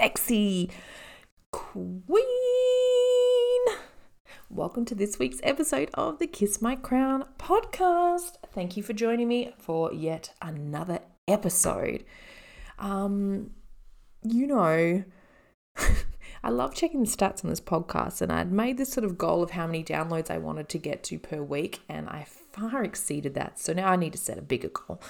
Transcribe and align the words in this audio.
sexy 0.00 0.70
queen. 1.52 2.22
Welcome 4.48 4.86
to 4.86 4.94
this 4.94 5.18
week's 5.18 5.40
episode 5.42 5.90
of 5.92 6.18
the 6.18 6.26
Kiss 6.26 6.62
My 6.62 6.74
Crown 6.74 7.26
podcast. 7.38 8.36
Thank 8.54 8.78
you 8.78 8.82
for 8.82 8.94
joining 8.94 9.28
me 9.28 9.52
for 9.58 9.92
yet 9.92 10.32
another 10.40 11.00
episode. 11.28 12.06
Um, 12.78 13.50
you 14.22 14.46
know, 14.46 15.04
I 16.42 16.48
love 16.48 16.74
checking 16.74 17.02
the 17.02 17.06
stats 17.06 17.44
on 17.44 17.50
this 17.50 17.60
podcast, 17.60 18.22
and 18.22 18.32
I'd 18.32 18.50
made 18.50 18.78
this 18.78 18.90
sort 18.90 19.04
of 19.04 19.18
goal 19.18 19.42
of 19.42 19.50
how 19.50 19.66
many 19.66 19.84
downloads 19.84 20.30
I 20.30 20.38
wanted 20.38 20.70
to 20.70 20.78
get 20.78 21.04
to 21.04 21.18
per 21.18 21.42
week, 21.42 21.80
and 21.90 22.08
I 22.08 22.26
far 22.52 22.82
exceeded 22.82 23.34
that. 23.34 23.58
So 23.58 23.74
now 23.74 23.88
I 23.88 23.96
need 23.96 24.14
to 24.14 24.18
set 24.18 24.38
a 24.38 24.42
bigger 24.42 24.70
goal. 24.70 25.02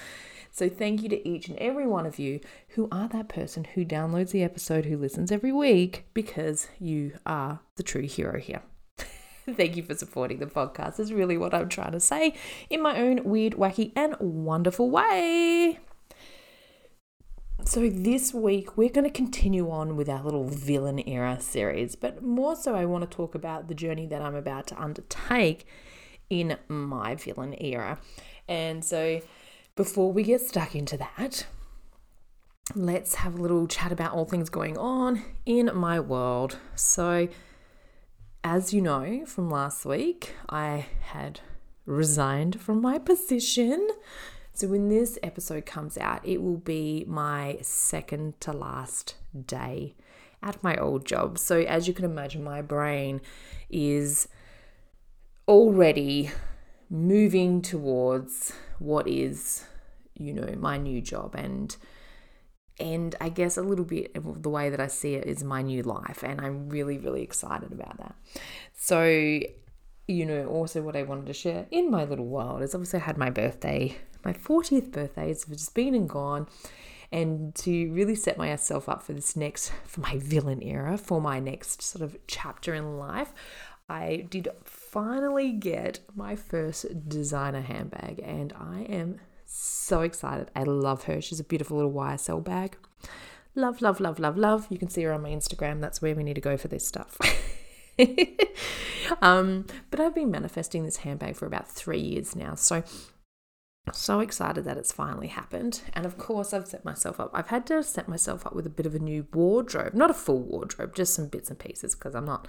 So 0.51 0.69
thank 0.69 1.03
you 1.03 1.09
to 1.09 1.29
each 1.29 1.49
and 1.49 1.59
every 1.59 1.87
one 1.87 2.07
of 2.07 2.19
you 2.19 2.41
who 2.71 2.89
are 2.91 3.09
that 3.09 3.29
person 3.29 3.65
who 3.65 3.85
downloads 3.85 4.31
the 4.31 4.43
episode, 4.43 4.87
who 4.87 4.97
listens 4.97 5.31
every 5.31 5.53
week, 5.53 6.07
because 6.13 6.69
you 6.79 7.13
are 7.25 7.61
the 7.77 7.83
true 7.83 8.03
hero 8.03 8.39
here. 8.39 8.63
Thank 9.57 9.77
you 9.77 9.83
for 9.83 9.95
supporting 9.95 10.39
the 10.39 10.47
podcast, 10.47 10.99
is 11.01 11.13
really 11.13 11.37
what 11.37 11.55
I'm 11.55 11.69
trying 11.69 11.93
to 11.93 12.01
say 12.01 12.35
in 12.69 12.83
my 12.83 12.99
own 12.99 13.25
weird, 13.25 13.55
wacky, 13.55 13.93
and 13.97 14.17
wonderful 14.19 14.91
way. 14.91 15.79
So, 17.65 17.89
this 17.89 18.35
week 18.35 18.77
we're 18.77 18.89
going 18.89 19.05
to 19.05 19.11
continue 19.11 19.71
on 19.71 19.95
with 19.95 20.09
our 20.09 20.23
little 20.23 20.49
villain 20.49 21.07
era 21.07 21.41
series, 21.41 21.95
but 21.95 22.23
more 22.23 22.57
so, 22.57 22.75
I 22.75 22.85
want 22.87 23.09
to 23.09 23.17
talk 23.17 23.35
about 23.35 23.69
the 23.69 23.75
journey 23.75 24.07
that 24.07 24.23
I'm 24.23 24.35
about 24.35 24.67
to 24.69 24.81
undertake 24.81 25.67
in 26.29 26.57
my 26.69 27.15
villain 27.15 27.55
era. 27.61 27.99
And 28.49 28.85
so, 28.85 29.21
before 29.81 30.13
we 30.13 30.23
get 30.23 30.43
stuck 30.43 30.75
into 30.75 30.95
that, 30.99 31.47
let's 32.75 33.15
have 33.15 33.39
a 33.39 33.41
little 33.41 33.67
chat 33.67 33.91
about 33.91 34.13
all 34.13 34.27
things 34.27 34.51
going 34.51 34.77
on 34.77 35.23
in 35.47 35.71
my 35.73 35.99
world. 35.99 36.59
So, 36.75 37.29
as 38.45 38.75
you 38.75 38.83
know 38.83 39.25
from 39.25 39.49
last 39.49 39.87
week, 39.87 40.35
I 40.51 40.85
had 41.01 41.41
resigned 41.87 42.61
from 42.61 42.83
my 42.83 42.99
position. 42.99 43.89
So, 44.53 44.69
when 44.69 44.91
this 44.91 45.19
episode 45.23 45.65
comes 45.65 45.97
out, 45.97 46.29
it 46.29 46.43
will 46.43 46.59
be 46.59 47.07
my 47.09 47.57
second 47.63 48.39
to 48.43 48.53
last 48.53 49.15
day 49.47 49.95
at 50.43 50.63
my 50.63 50.77
old 50.77 51.07
job. 51.07 51.39
So, 51.39 51.61
as 51.61 51.89
you 51.89 51.95
can 51.95 52.05
imagine, 52.05 52.45
my 52.45 52.61
brain 52.61 53.23
is 53.71 54.29
already 55.49 56.33
moving 56.91 57.63
towards 57.63 58.53
what 58.79 59.09
is 59.09 59.65
you 60.21 60.33
know 60.33 60.55
my 60.59 60.77
new 60.77 61.01
job 61.01 61.35
and 61.35 61.77
and 62.79 63.15
I 63.21 63.29
guess 63.29 63.57
a 63.57 63.63
little 63.63 63.85
bit 63.85 64.13
of 64.15 64.43
the 64.43 64.49
way 64.49 64.71
that 64.71 64.81
I 64.81 64.87
see 64.87 65.15
it 65.15 65.27
is 65.27 65.45
my 65.45 65.61
new 65.61 65.83
life 65.83 66.23
and 66.23 66.41
I'm 66.41 66.69
really 66.69 66.99
really 66.99 67.23
excited 67.23 67.73
about 67.73 67.99
that. 67.99 68.15
So 68.75 69.41
you 70.09 70.27
know 70.27 70.47
also 70.47 70.83
what 70.83 70.97
I 70.97 71.03
wanted 71.03 71.27
to 71.27 71.33
share 71.33 71.67
in 71.71 71.91
my 71.91 72.05
little 72.05 72.27
world 72.27 72.63
is 72.63 72.75
obviously 72.75 73.01
I 73.01 73.05
had 73.05 73.17
my 73.17 73.31
birthday 73.31 73.97
my 74.25 74.33
40th 74.33 74.91
birthday 74.91 75.31
it's 75.31 75.47
just 75.47 75.75
been 75.75 75.95
and 75.95 76.09
gone 76.09 76.49
and 77.13 77.55
to 77.57 77.91
really 77.93 78.15
set 78.15 78.37
myself 78.37 78.89
up 78.89 79.03
for 79.03 79.13
this 79.13 79.37
next 79.37 79.73
for 79.85 80.01
my 80.01 80.19
villain 80.19 80.63
era 80.63 80.99
for 80.99 81.21
my 81.21 81.39
next 81.39 81.83
sort 81.83 82.03
of 82.03 82.17
chapter 82.27 82.75
in 82.75 82.99
life 82.99 83.33
I 83.89 84.27
did 84.31 84.49
finally 84.65 85.53
get 85.53 86.01
my 86.15 86.37
first 86.37 87.09
designer 87.09 87.61
handbag 87.61 88.21
and 88.25 88.53
I 88.53 88.83
am 88.83 89.21
so 89.51 90.03
excited. 90.03 90.51
I 90.55 90.63
love 90.63 91.05
her. 91.05 91.21
She's 91.21 91.41
a 91.41 91.45
beautiful 91.45 91.77
little 91.77 91.93
YSL 91.93 92.43
bag. 92.43 92.77
Love, 93.57 93.83
love, 93.83 93.99
love, 93.99 94.21
love, 94.21 94.37
love. 94.37 94.69
You 94.71 94.79
can 94.79 94.89
see 94.89 95.03
her 95.03 95.13
on 95.13 95.23
my 95.23 95.31
Instagram. 95.31 95.81
That's 95.81 96.01
where 96.01 96.15
we 96.15 96.23
need 96.23 96.35
to 96.35 96.41
go 96.41 96.57
for 96.57 96.69
this 96.69 96.87
stuff. 96.87 97.19
um, 99.21 99.67
but 99.91 99.99
I've 99.99 100.15
been 100.15 100.31
manifesting 100.31 100.85
this 100.85 100.99
handbag 100.99 101.35
for 101.35 101.47
about 101.47 101.69
three 101.69 101.99
years 101.99 102.37
now. 102.37 102.55
So, 102.55 102.85
so 103.93 104.21
excited 104.21 104.65
that 104.65 104.77
it's 104.77 104.93
finally 104.93 105.27
happened. 105.27 105.83
And 105.95 106.07
of 106.07 106.17
course, 106.17 106.55
I've 106.55 106.69
set 106.69 106.85
myself 106.85 107.19
up. 107.19 107.33
I've 107.35 107.49
had 107.49 107.67
to 107.67 107.83
set 107.83 108.09
myself 108.09 108.47
up 108.47 108.55
with 108.55 108.67
a 108.67 108.71
bit 108.71 108.87
of 108.87 108.95
a 108.95 109.01
new 109.01 109.27
wardrobe, 109.33 109.95
not 109.95 110.11
a 110.11 110.15
full 110.15 110.43
wardrobe, 110.43 110.95
just 110.95 111.15
some 111.15 111.27
bits 111.27 111.51
and 111.51 111.59
pieces 111.59 111.97
because 111.97 112.15
I'm 112.15 112.27
not 112.27 112.47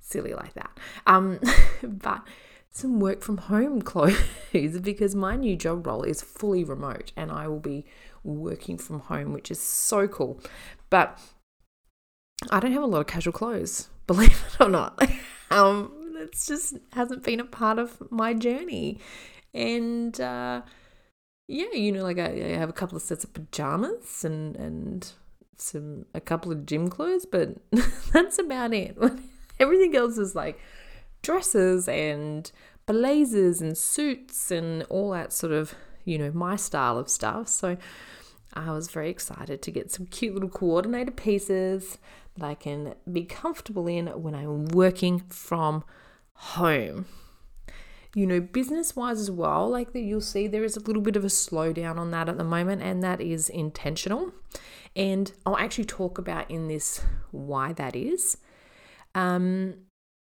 silly 0.00 0.34
like 0.34 0.54
that. 0.54 0.76
Um, 1.06 1.38
but 1.84 2.22
some 2.74 2.98
work 2.98 3.22
from 3.22 3.38
home 3.38 3.80
clothes 3.92 4.80
because 4.80 5.14
my 5.14 5.36
new 5.36 5.56
job 5.56 5.86
role 5.86 6.02
is 6.02 6.20
fully 6.20 6.64
remote 6.64 7.12
and 7.16 7.30
I 7.30 7.48
will 7.48 7.60
be 7.60 7.86
working 8.22 8.76
from 8.78 9.00
home, 9.00 9.32
which 9.32 9.50
is 9.50 9.60
so 9.60 10.08
cool. 10.08 10.40
But 10.90 11.18
I 12.50 12.60
don't 12.60 12.72
have 12.72 12.82
a 12.82 12.86
lot 12.86 13.00
of 13.00 13.06
casual 13.06 13.32
clothes, 13.32 13.88
believe 14.06 14.44
it 14.48 14.62
or 14.62 14.68
not. 14.68 15.00
um, 15.50 15.92
it's 16.16 16.46
just 16.46 16.76
hasn't 16.92 17.22
been 17.22 17.40
a 17.40 17.44
part 17.44 17.78
of 17.78 18.10
my 18.10 18.34
journey. 18.34 18.98
And 19.52 20.20
uh, 20.20 20.62
yeah, 21.46 21.72
you 21.72 21.92
know, 21.92 22.02
like 22.02 22.18
I, 22.18 22.26
I 22.26 22.56
have 22.56 22.68
a 22.68 22.74
couple 22.74 22.96
of 22.96 23.02
sets 23.02 23.22
of 23.22 23.32
pajamas 23.32 24.24
and 24.24 24.56
and 24.56 25.12
some 25.56 26.06
a 26.12 26.20
couple 26.20 26.50
of 26.50 26.66
gym 26.66 26.88
clothes, 26.88 27.24
but 27.24 27.56
that's 28.12 28.38
about 28.38 28.74
it. 28.74 28.98
Everything 29.60 29.94
else 29.94 30.18
is 30.18 30.34
like 30.34 30.58
dresses 31.24 31.88
and 31.88 32.52
blazers 32.86 33.60
and 33.60 33.76
suits 33.76 34.50
and 34.50 34.84
all 34.84 35.10
that 35.10 35.32
sort 35.32 35.52
of, 35.52 35.74
you 36.04 36.18
know, 36.18 36.30
my 36.32 36.54
style 36.54 36.98
of 36.98 37.08
stuff. 37.08 37.48
So 37.48 37.76
I 38.52 38.70
was 38.70 38.88
very 38.88 39.10
excited 39.10 39.62
to 39.62 39.70
get 39.70 39.90
some 39.90 40.06
cute 40.06 40.34
little 40.34 40.48
coordinated 40.48 41.16
pieces 41.16 41.98
that 42.36 42.44
I 42.44 42.54
can 42.54 42.94
be 43.10 43.24
comfortable 43.24 43.86
in 43.88 44.06
when 44.06 44.34
I'm 44.34 44.66
working 44.66 45.20
from 45.28 45.82
home. 46.34 47.06
You 48.14 48.26
know, 48.28 48.40
business 48.40 48.94
wise 48.94 49.18
as 49.18 49.30
well, 49.30 49.68
like 49.68 49.92
that 49.92 50.02
you'll 50.02 50.20
see 50.20 50.46
there 50.46 50.62
is 50.62 50.76
a 50.76 50.80
little 50.80 51.02
bit 51.02 51.16
of 51.16 51.24
a 51.24 51.28
slowdown 51.28 51.96
on 51.98 52.12
that 52.12 52.28
at 52.28 52.38
the 52.38 52.44
moment, 52.44 52.80
and 52.82 53.02
that 53.02 53.20
is 53.20 53.48
intentional. 53.48 54.32
And 54.94 55.32
I'll 55.44 55.56
actually 55.56 55.86
talk 55.86 56.18
about 56.18 56.48
in 56.48 56.68
this 56.68 57.00
why 57.32 57.72
that 57.72 57.96
is. 57.96 58.36
Um, 59.16 59.74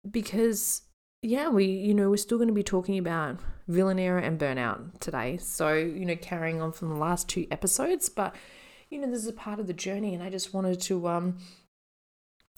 because 0.09 0.83
yeah, 1.22 1.50
we, 1.50 1.66
you 1.66 1.94
know, 1.94 2.09
we're 2.09 2.18
still 2.18 2.38
going 2.38 2.47
to 2.47 2.53
be 2.53 2.63
talking 2.63 2.97
about 2.97 3.40
villain 3.68 4.00
era 4.00 4.22
and 4.22 4.40
burnout 4.40 5.00
today. 5.00 5.38
So, 5.38 5.74
you 5.74 6.06
know, 6.06 6.16
carrying 6.16 6.62
on 6.62 6.72
from 6.72 6.90
the 6.90 6.96
last 6.96 7.28
two 7.28 7.46
episodes, 7.52 8.09
but, 8.09 8.35
you 8.90 9.00
know, 9.00 9.09
this 9.09 9.22
is 9.22 9.28
a 9.28 9.34
part 9.34 9.59
of 9.59 9.68
the 9.68 9.74
journey 9.74 10.13
and 10.13 10.24
I 10.24 10.30
just 10.30 10.53
wanted 10.53 10.80
to 10.81 11.07
um, 11.07 11.38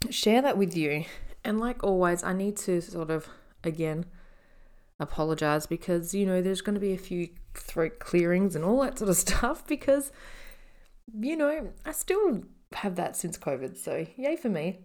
share 0.10 0.42
that 0.42 0.58
with 0.58 0.78
you. 0.78 1.06
And 1.44 1.60
like 1.60 1.84
always, 1.84 2.24
I 2.24 2.34
need 2.34 2.56
to 2.58 2.82
sort 2.82 3.10
of, 3.10 3.28
again, 3.64 4.06
apologize 5.00 5.66
because, 5.66 6.14
you 6.14 6.28
know, 6.28 6.42
there's 6.42 6.62
going 6.62 6.76
to 6.76 6.80
be 6.80 6.94
a 6.94 7.00
few 7.00 7.30
throat 7.56 8.00
clearings 8.00 8.56
and 8.56 8.64
all 8.64 8.82
that 8.82 9.00
sort 9.00 9.10
of 9.10 9.18
stuff 9.18 9.66
because, 9.66 10.12
you 11.20 11.36
know, 11.36 11.72
I 11.84 11.92
still 11.94 12.44
have 12.74 12.96
that 12.96 13.16
since 13.16 13.40
COVID. 13.40 13.76
So, 13.76 14.06
yay 14.16 14.36
for 14.36 14.50
me. 14.50 14.81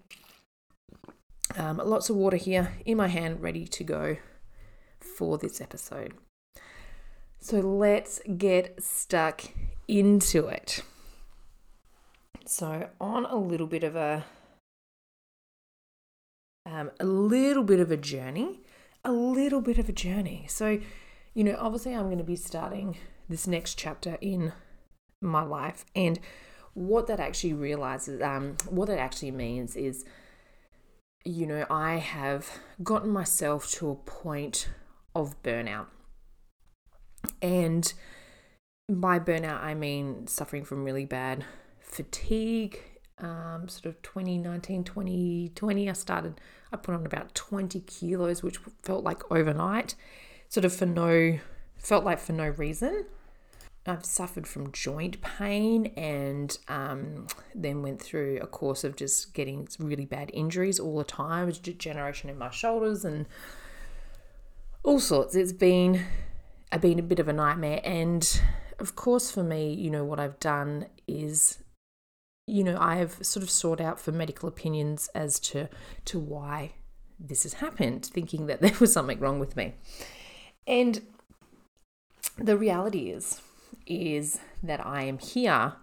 Um, 1.56 1.80
lots 1.82 2.10
of 2.10 2.16
water 2.16 2.36
here 2.36 2.72
in 2.84 2.98
my 2.98 3.08
hand, 3.08 3.40
ready 3.40 3.66
to 3.66 3.84
go 3.84 4.18
for 5.00 5.38
this 5.38 5.60
episode. 5.60 6.12
So 7.38 7.60
let's 7.60 8.20
get 8.36 8.82
stuck 8.82 9.42
into 9.88 10.48
it. 10.48 10.82
So, 12.44 12.90
on 13.00 13.24
a 13.24 13.36
little 13.36 13.66
bit 13.66 13.84
of 13.84 13.96
a 13.96 14.24
um, 16.66 16.90
a 17.00 17.04
little 17.04 17.62
bit 17.62 17.80
of 17.80 17.90
a 17.90 17.96
journey, 17.96 18.60
a 19.04 19.12
little 19.12 19.60
bit 19.60 19.78
of 19.78 19.88
a 19.88 19.92
journey. 19.92 20.46
So, 20.48 20.80
you 21.32 21.44
know, 21.44 21.56
obviously, 21.58 21.94
I'm 21.94 22.06
going 22.06 22.18
to 22.18 22.24
be 22.24 22.36
starting 22.36 22.96
this 23.28 23.46
next 23.46 23.78
chapter 23.78 24.18
in 24.20 24.52
my 25.20 25.42
life, 25.42 25.86
and 25.94 26.18
what 26.74 27.06
that 27.06 27.20
actually 27.20 27.54
realizes, 27.54 28.20
um, 28.20 28.56
what 28.68 28.88
that 28.88 28.98
actually 28.98 29.30
means 29.30 29.74
is 29.74 30.04
you 31.26 31.46
know, 31.46 31.66
I 31.68 31.96
have 31.96 32.60
gotten 32.82 33.10
myself 33.10 33.70
to 33.72 33.90
a 33.90 33.94
point 33.96 34.68
of 35.14 35.42
burnout. 35.42 35.86
And 37.42 37.92
by 38.88 39.18
burnout, 39.18 39.60
I 39.60 39.74
mean 39.74 40.28
suffering 40.28 40.64
from 40.64 40.84
really 40.84 41.04
bad 41.04 41.44
fatigue, 41.80 42.80
um, 43.18 43.68
sort 43.68 43.86
of 43.86 44.02
2019, 44.02 44.84
2020, 44.84 45.90
I 45.90 45.92
started, 45.94 46.40
I 46.72 46.76
put 46.76 46.94
on 46.94 47.04
about 47.04 47.34
20 47.34 47.80
kilos, 47.80 48.42
which 48.42 48.58
felt 48.82 49.02
like 49.02 49.28
overnight, 49.30 49.96
sort 50.48 50.64
of 50.64 50.72
for 50.72 50.86
no, 50.86 51.38
felt 51.76 52.04
like 52.04 52.20
for 52.20 52.34
no 52.34 52.48
reason. 52.50 53.06
I've 53.88 54.04
suffered 54.04 54.46
from 54.46 54.72
joint 54.72 55.20
pain 55.20 55.86
and 55.96 56.56
um, 56.68 57.26
then 57.54 57.82
went 57.82 58.00
through 58.00 58.38
a 58.42 58.46
course 58.46 58.84
of 58.84 58.96
just 58.96 59.34
getting 59.34 59.68
really 59.78 60.04
bad 60.04 60.30
injuries 60.32 60.78
all 60.78 60.98
the 60.98 61.04
time, 61.04 61.50
degeneration 61.50 62.30
in 62.30 62.38
my 62.38 62.50
shoulders 62.50 63.04
and 63.04 63.26
all 64.82 65.00
sorts. 65.00 65.34
It's 65.34 65.52
been, 65.52 66.04
been 66.80 66.98
a 66.98 67.02
bit 67.02 67.18
of 67.18 67.28
a 67.28 67.32
nightmare. 67.32 67.80
And 67.84 68.40
of 68.78 68.96
course, 68.96 69.30
for 69.30 69.42
me, 69.42 69.72
you 69.72 69.90
know, 69.90 70.04
what 70.04 70.20
I've 70.20 70.40
done 70.40 70.86
is 71.06 71.58
you 72.46 72.62
know, 72.62 72.78
I 72.78 72.96
have 72.96 73.26
sort 73.26 73.42
of 73.42 73.50
sought 73.50 73.80
out 73.80 73.98
for 73.98 74.12
medical 74.12 74.48
opinions 74.48 75.08
as 75.14 75.40
to 75.40 75.68
to 76.06 76.18
why 76.18 76.74
this 77.18 77.42
has 77.42 77.54
happened, 77.54 78.06
thinking 78.06 78.46
that 78.46 78.60
there 78.62 78.74
was 78.80 78.92
something 78.92 79.18
wrong 79.18 79.38
with 79.38 79.56
me. 79.56 79.74
And 80.66 81.02
the 82.38 82.56
reality 82.56 83.10
is 83.10 83.40
is 83.86 84.40
that 84.62 84.84
I 84.84 85.02
am 85.04 85.18
here 85.18 85.74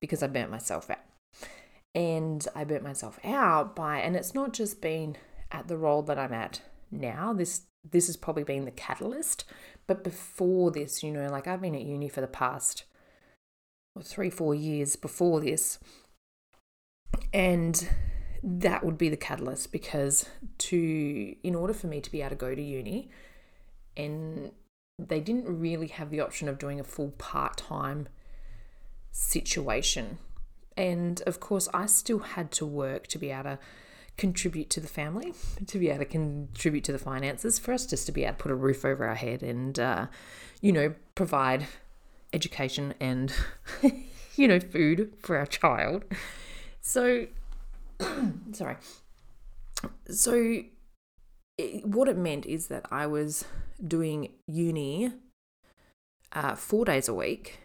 because 0.00 0.22
I 0.22 0.26
burnt 0.26 0.50
myself 0.50 0.90
out. 0.90 0.98
And 1.94 2.46
I 2.54 2.64
burnt 2.64 2.82
myself 2.82 3.20
out 3.24 3.76
by 3.76 3.98
and 3.98 4.16
it's 4.16 4.34
not 4.34 4.52
just 4.52 4.80
been 4.80 5.16
at 5.52 5.68
the 5.68 5.76
role 5.76 6.02
that 6.02 6.18
I'm 6.18 6.32
at 6.32 6.60
now. 6.90 7.32
This 7.32 7.62
this 7.88 8.06
has 8.06 8.16
probably 8.16 8.44
been 8.44 8.64
the 8.64 8.70
catalyst. 8.70 9.44
But 9.86 10.02
before 10.02 10.70
this, 10.70 11.02
you 11.02 11.12
know, 11.12 11.28
like 11.28 11.46
I've 11.46 11.60
been 11.60 11.74
at 11.74 11.82
uni 11.82 12.08
for 12.08 12.20
the 12.20 12.26
past 12.26 12.84
three, 14.02 14.30
four 14.30 14.54
years 14.54 14.96
before 14.96 15.40
this, 15.40 15.78
and 17.32 17.88
that 18.42 18.84
would 18.84 18.98
be 18.98 19.08
the 19.08 19.16
catalyst 19.16 19.72
because 19.72 20.28
to 20.58 21.34
in 21.42 21.54
order 21.54 21.72
for 21.72 21.86
me 21.86 22.00
to 22.00 22.10
be 22.10 22.20
able 22.20 22.30
to 22.30 22.36
go 22.36 22.54
to 22.54 22.62
uni 22.62 23.08
and 23.96 24.52
they 24.98 25.20
didn't 25.20 25.46
really 25.46 25.88
have 25.88 26.10
the 26.10 26.20
option 26.20 26.48
of 26.48 26.58
doing 26.58 26.78
a 26.78 26.84
full 26.84 27.10
part-time 27.18 28.08
situation 29.10 30.18
and 30.76 31.22
of 31.26 31.40
course 31.40 31.68
i 31.72 31.86
still 31.86 32.20
had 32.20 32.50
to 32.50 32.66
work 32.66 33.06
to 33.06 33.18
be 33.18 33.30
able 33.30 33.44
to 33.44 33.58
contribute 34.16 34.70
to 34.70 34.80
the 34.80 34.88
family 34.88 35.34
to 35.66 35.78
be 35.78 35.88
able 35.88 35.98
to 35.98 36.04
contribute 36.04 36.84
to 36.84 36.92
the 36.92 36.98
finances 36.98 37.58
for 37.58 37.72
us 37.72 37.86
just 37.86 38.06
to 38.06 38.12
be 38.12 38.24
able 38.24 38.34
to 38.36 38.42
put 38.42 38.50
a 38.50 38.54
roof 38.54 38.84
over 38.84 39.06
our 39.06 39.14
head 39.14 39.42
and 39.42 39.78
uh, 39.78 40.06
you 40.60 40.72
know 40.72 40.94
provide 41.14 41.66
education 42.32 42.94
and 43.00 43.34
you 44.36 44.48
know 44.48 44.60
food 44.60 45.12
for 45.20 45.36
our 45.36 45.46
child 45.46 46.04
so, 46.84 47.26
sorry. 48.52 48.76
So, 50.10 50.58
it, 51.56 51.86
what 51.86 52.08
it 52.08 52.18
meant 52.18 52.44
is 52.44 52.68
that 52.68 52.84
I 52.90 53.06
was 53.06 53.46
doing 53.86 54.32
uni 54.46 55.12
uh, 56.32 56.54
four 56.54 56.84
days 56.84 57.08
a 57.08 57.14
week, 57.14 57.60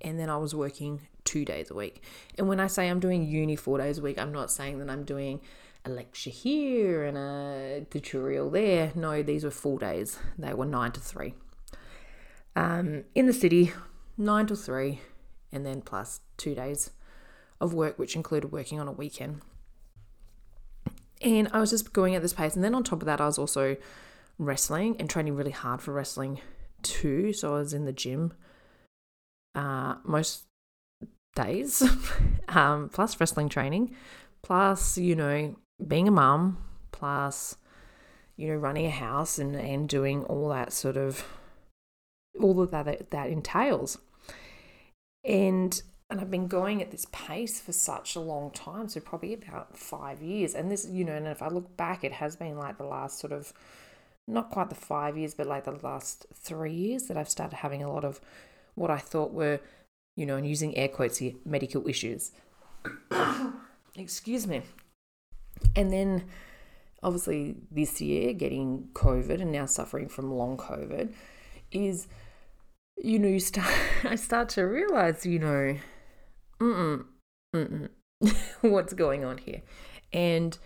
and 0.00 0.18
then 0.18 0.30
I 0.30 0.36
was 0.36 0.54
working 0.54 1.02
two 1.24 1.44
days 1.44 1.70
a 1.70 1.74
week. 1.74 2.02
And 2.38 2.48
when 2.48 2.60
I 2.60 2.66
say 2.66 2.88
I'm 2.88 3.00
doing 3.00 3.24
uni 3.24 3.56
four 3.56 3.78
days 3.78 3.98
a 3.98 4.02
week, 4.02 4.18
I'm 4.18 4.32
not 4.32 4.50
saying 4.50 4.78
that 4.78 4.90
I'm 4.90 5.04
doing 5.04 5.40
a 5.84 5.90
lecture 5.90 6.30
here 6.30 7.04
and 7.04 7.16
a 7.16 7.86
tutorial 7.90 8.50
there. 8.50 8.92
No, 8.94 9.22
these 9.22 9.44
were 9.44 9.50
full 9.50 9.78
days. 9.78 10.18
They 10.38 10.54
were 10.54 10.66
nine 10.66 10.92
to 10.92 11.00
three. 11.00 11.34
Um, 12.56 13.04
in 13.14 13.26
the 13.26 13.32
city, 13.32 13.72
nine 14.16 14.46
to 14.46 14.56
three, 14.56 15.00
and 15.52 15.66
then 15.66 15.82
plus 15.82 16.20
two 16.36 16.54
days 16.54 16.90
of 17.60 17.74
work, 17.74 17.98
which 17.98 18.16
included 18.16 18.52
working 18.52 18.80
on 18.80 18.88
a 18.88 18.92
weekend. 18.92 19.40
And 21.20 21.48
I 21.52 21.60
was 21.60 21.70
just 21.70 21.92
going 21.92 22.14
at 22.14 22.22
this 22.22 22.32
pace. 22.32 22.54
And 22.54 22.64
then 22.64 22.74
on 22.74 22.84
top 22.84 23.00
of 23.02 23.06
that, 23.06 23.20
I 23.20 23.26
was 23.26 23.38
also 23.38 23.76
wrestling 24.38 24.96
and 24.98 25.08
training 25.08 25.36
really 25.36 25.50
hard 25.50 25.80
for 25.80 25.92
wrestling 25.92 26.40
too. 26.82 27.32
So 27.32 27.54
I 27.54 27.58
was 27.58 27.72
in 27.72 27.84
the 27.84 27.92
gym 27.92 28.32
uh, 29.54 29.96
most 30.04 30.44
days, 31.34 31.82
um, 32.48 32.88
plus 32.88 33.18
wrestling 33.18 33.48
training, 33.48 33.94
plus, 34.42 34.98
you 34.98 35.16
know, 35.16 35.56
being 35.86 36.08
a 36.08 36.12
mum, 36.12 36.58
plus, 36.92 37.56
you 38.36 38.48
know, 38.48 38.54
running 38.54 38.86
a 38.86 38.90
house 38.90 39.38
and, 39.38 39.54
and 39.54 39.88
doing 39.88 40.24
all 40.24 40.48
that 40.48 40.72
sort 40.72 40.96
of, 40.96 41.24
all 42.40 42.60
of 42.60 42.70
that 42.70 43.10
that 43.10 43.28
entails. 43.30 43.98
And 45.24 45.80
and 46.10 46.20
I've 46.20 46.30
been 46.30 46.48
going 46.48 46.82
at 46.82 46.90
this 46.90 47.06
pace 47.12 47.60
for 47.60 47.72
such 47.72 48.14
a 48.14 48.20
long 48.20 48.50
time, 48.50 48.88
so 48.88 49.00
probably 49.00 49.32
about 49.32 49.76
five 49.76 50.22
years. 50.22 50.54
And 50.54 50.70
this, 50.70 50.86
you 50.86 51.04
know, 51.04 51.14
and 51.14 51.26
if 51.26 51.42
I 51.42 51.48
look 51.48 51.76
back, 51.76 52.04
it 52.04 52.12
has 52.12 52.36
been 52.36 52.58
like 52.58 52.76
the 52.76 52.84
last 52.84 53.18
sort 53.18 53.32
of, 53.32 53.52
not 54.26 54.50
quite 54.50 54.68
the 54.68 54.74
five 54.74 55.16
years, 55.16 55.34
but 55.34 55.46
like 55.46 55.64
the 55.64 55.78
last 55.82 56.26
three 56.34 56.72
years 56.72 57.04
that 57.04 57.16
I've 57.16 57.28
started 57.28 57.56
having 57.56 57.82
a 57.82 57.92
lot 57.92 58.04
of 58.04 58.20
what 58.74 58.90
I 58.90 58.98
thought 58.98 59.32
were, 59.32 59.60
you 60.16 60.26
know, 60.26 60.36
and 60.36 60.46
using 60.46 60.76
air 60.76 60.88
quotes 60.88 61.18
here, 61.18 61.34
medical 61.44 61.86
issues. 61.88 62.32
Excuse 63.96 64.46
me. 64.46 64.62
And 65.76 65.92
then 65.92 66.24
obviously 67.02 67.56
this 67.70 68.00
year, 68.00 68.32
getting 68.32 68.88
COVID 68.94 69.40
and 69.40 69.52
now 69.52 69.66
suffering 69.66 70.08
from 70.08 70.32
long 70.32 70.56
COVID 70.56 71.12
is, 71.70 72.08
you 72.96 73.18
know, 73.18 73.28
you 73.28 73.40
start, 73.40 73.72
I 74.04 74.16
start 74.16 74.48
to 74.50 74.62
realize, 74.62 75.26
you 75.26 75.38
know, 75.38 75.76
mm-mm, 76.60 77.04
mm-mm, 77.54 77.88
what's 78.62 78.94
going 78.94 79.24
on 79.24 79.38
here? 79.38 79.62
And 80.12 80.56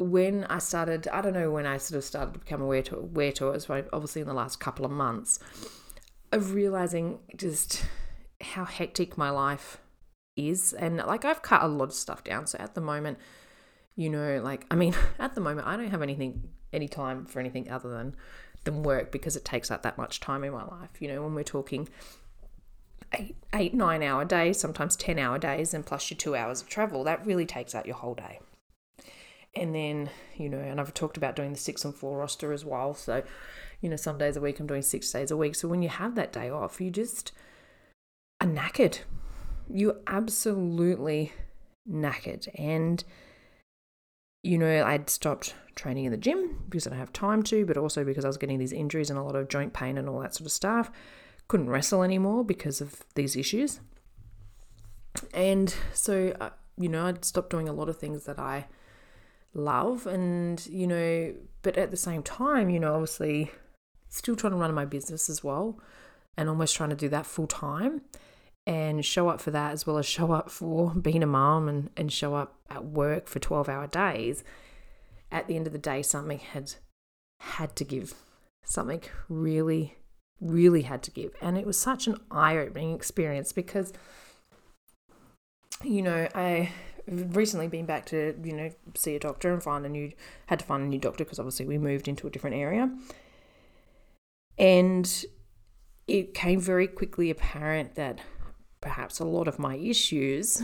when 0.00 0.44
I 0.44 0.58
started, 0.58 1.06
I 1.08 1.20
don't 1.20 1.34
know 1.34 1.50
when 1.50 1.66
I 1.66 1.76
sort 1.76 1.98
of 1.98 2.04
started 2.04 2.32
to 2.34 2.38
become 2.40 2.62
aware 2.62 2.82
to 2.82 2.96
aware 2.96 3.32
to 3.32 3.48
it, 3.48 3.52
was 3.52 3.70
obviously 3.92 4.22
in 4.22 4.26
the 4.26 4.34
last 4.34 4.58
couple 4.58 4.84
of 4.84 4.90
months 4.90 5.38
of 6.32 6.54
realizing 6.54 7.18
just 7.36 7.84
how 8.40 8.64
hectic 8.64 9.18
my 9.18 9.30
life 9.30 9.78
is. 10.36 10.72
And 10.72 10.96
like 10.98 11.24
I've 11.24 11.42
cut 11.42 11.62
a 11.62 11.68
lot 11.68 11.84
of 11.84 11.94
stuff 11.94 12.24
down. 12.24 12.46
So 12.46 12.58
at 12.58 12.74
the 12.74 12.80
moment, 12.80 13.18
you 13.94 14.08
know, 14.08 14.40
like 14.42 14.64
I 14.70 14.74
mean, 14.74 14.94
at 15.18 15.34
the 15.34 15.40
moment 15.40 15.66
I 15.66 15.76
don't 15.76 15.90
have 15.90 16.02
anything 16.02 16.48
any 16.72 16.88
time 16.88 17.26
for 17.26 17.40
anything 17.40 17.70
other 17.70 17.90
than 17.90 18.16
than 18.64 18.82
work 18.82 19.10
because 19.10 19.36
it 19.36 19.44
takes 19.44 19.70
up 19.70 19.82
that 19.82 19.98
much 19.98 20.20
time 20.20 20.44
in 20.44 20.52
my 20.52 20.64
life. 20.64 20.90
You 21.00 21.08
know, 21.08 21.22
when 21.22 21.34
we're 21.34 21.42
talking 21.44 21.88
eight, 23.12 23.36
eight, 23.54 23.74
nine 23.74 24.02
hour 24.02 24.24
days, 24.24 24.58
sometimes 24.58 24.96
10 24.96 25.18
hour 25.18 25.38
days, 25.38 25.74
and 25.74 25.84
plus 25.84 26.10
your 26.10 26.16
two 26.16 26.36
hours 26.36 26.62
of 26.62 26.68
travel, 26.68 27.04
that 27.04 27.24
really 27.26 27.46
takes 27.46 27.74
out 27.74 27.86
your 27.86 27.96
whole 27.96 28.14
day. 28.14 28.40
And 29.54 29.74
then, 29.74 30.10
you 30.36 30.48
know, 30.48 30.58
and 30.58 30.80
I've 30.80 30.94
talked 30.94 31.16
about 31.16 31.34
doing 31.34 31.52
the 31.52 31.58
six 31.58 31.84
and 31.84 31.94
four 31.94 32.18
roster 32.18 32.52
as 32.52 32.64
well. 32.64 32.94
So, 32.94 33.22
you 33.80 33.88
know, 33.88 33.96
some 33.96 34.18
days 34.18 34.36
a 34.36 34.40
week 34.40 34.60
I'm 34.60 34.66
doing 34.66 34.82
six 34.82 35.10
days 35.10 35.30
a 35.30 35.36
week. 35.36 35.54
So 35.54 35.66
when 35.66 35.82
you 35.82 35.88
have 35.88 36.14
that 36.14 36.32
day 36.32 36.50
off, 36.50 36.80
you 36.80 36.90
just 36.90 37.32
are 38.40 38.46
knackered. 38.46 39.00
You're 39.68 39.98
absolutely 40.06 41.32
knackered. 41.90 42.48
And, 42.54 43.02
you 44.42 44.56
know, 44.56 44.84
I'd 44.84 45.10
stopped 45.10 45.54
training 45.74 46.04
in 46.04 46.12
the 46.12 46.18
gym 46.18 46.62
because 46.68 46.86
I 46.86 46.90
don't 46.90 46.98
have 46.98 47.12
time 47.12 47.42
to, 47.44 47.66
but 47.66 47.76
also 47.76 48.04
because 48.04 48.24
I 48.24 48.28
was 48.28 48.36
getting 48.36 48.58
these 48.58 48.72
injuries 48.72 49.10
and 49.10 49.18
a 49.18 49.22
lot 49.22 49.34
of 49.34 49.48
joint 49.48 49.72
pain 49.72 49.98
and 49.98 50.08
all 50.08 50.20
that 50.20 50.34
sort 50.34 50.46
of 50.46 50.52
stuff 50.52 50.90
couldn't 51.48 51.68
wrestle 51.68 52.04
anymore 52.04 52.44
because 52.44 52.80
of 52.80 53.04
these 53.16 53.34
issues. 53.34 53.80
And 55.34 55.74
so, 55.92 56.32
uh, 56.40 56.50
you 56.78 56.88
know, 56.88 57.06
I'd 57.06 57.24
stopped 57.24 57.50
doing 57.50 57.68
a 57.68 57.72
lot 57.72 57.88
of 57.88 57.98
things 57.98 58.24
that 58.26 58.38
I 58.38 58.66
love. 59.54 60.06
And, 60.06 60.64
you 60.66 60.86
know, 60.86 61.34
but 61.62 61.76
at 61.76 61.90
the 61.90 61.96
same 61.96 62.22
time, 62.22 62.70
you 62.70 62.80
know, 62.80 62.94
obviously 62.94 63.50
still 64.08 64.36
trying 64.36 64.52
to 64.52 64.56
run 64.58 64.74
my 64.74 64.84
business 64.84 65.28
as 65.30 65.44
well 65.44 65.78
and 66.36 66.48
almost 66.48 66.74
trying 66.74 66.90
to 66.90 66.96
do 66.96 67.08
that 67.08 67.26
full 67.26 67.46
time 67.46 68.02
and 68.66 69.04
show 69.04 69.28
up 69.28 69.40
for 69.40 69.50
that 69.50 69.72
as 69.72 69.86
well 69.86 69.98
as 69.98 70.06
show 70.06 70.32
up 70.32 70.50
for 70.50 70.94
being 71.02 71.22
a 71.22 71.26
mom 71.26 71.68
and, 71.68 71.90
and 71.96 72.12
show 72.12 72.34
up 72.34 72.56
at 72.70 72.84
work 72.84 73.26
for 73.28 73.38
12 73.38 73.68
hour 73.68 73.86
days. 73.86 74.44
At 75.32 75.46
the 75.46 75.56
end 75.56 75.66
of 75.66 75.72
the 75.72 75.78
day, 75.78 76.02
something 76.02 76.38
had 76.38 76.74
had 77.38 77.76
to 77.76 77.84
give. 77.84 78.14
Something 78.64 79.02
really 79.28 79.96
really 80.40 80.82
had 80.82 81.02
to 81.04 81.10
give. 81.10 81.34
And 81.40 81.58
it 81.58 81.66
was 81.66 81.78
such 81.78 82.06
an 82.06 82.16
eye 82.30 82.56
opening 82.56 82.94
experience 82.94 83.52
because, 83.52 83.92
you 85.84 86.02
know, 86.02 86.28
I 86.34 86.70
recently 87.10 87.68
been 87.68 87.86
back 87.86 88.06
to, 88.06 88.34
you 88.42 88.52
know, 88.52 88.70
see 88.94 89.16
a 89.16 89.20
doctor 89.20 89.52
and 89.52 89.62
find 89.62 89.84
a 89.84 89.88
new, 89.88 90.12
had 90.46 90.60
to 90.60 90.64
find 90.64 90.82
a 90.82 90.86
new 90.86 90.98
doctor 90.98 91.24
because 91.24 91.38
obviously 91.38 91.66
we 91.66 91.78
moved 91.78 92.08
into 92.08 92.26
a 92.26 92.30
different 92.30 92.56
area. 92.56 92.90
And 94.58 95.24
it 96.06 96.34
came 96.34 96.60
very 96.60 96.86
quickly 96.86 97.30
apparent 97.30 97.94
that 97.94 98.20
perhaps 98.80 99.20
a 99.20 99.24
lot 99.24 99.48
of 99.48 99.58
my 99.58 99.76
issues 99.76 100.62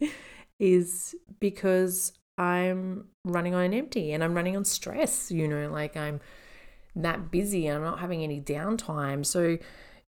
is 0.58 1.14
because 1.40 2.12
I'm 2.38 3.06
running 3.24 3.54
on 3.54 3.72
empty 3.72 4.12
and 4.12 4.22
I'm 4.22 4.34
running 4.34 4.56
on 4.56 4.64
stress, 4.64 5.30
you 5.30 5.48
know, 5.48 5.70
like 5.70 5.96
I'm 5.96 6.20
that 6.96 7.30
busy 7.30 7.66
and 7.66 7.76
I'm 7.76 7.84
not 7.84 8.00
having 8.00 8.22
any 8.22 8.40
downtime. 8.40 9.24
So, 9.24 9.58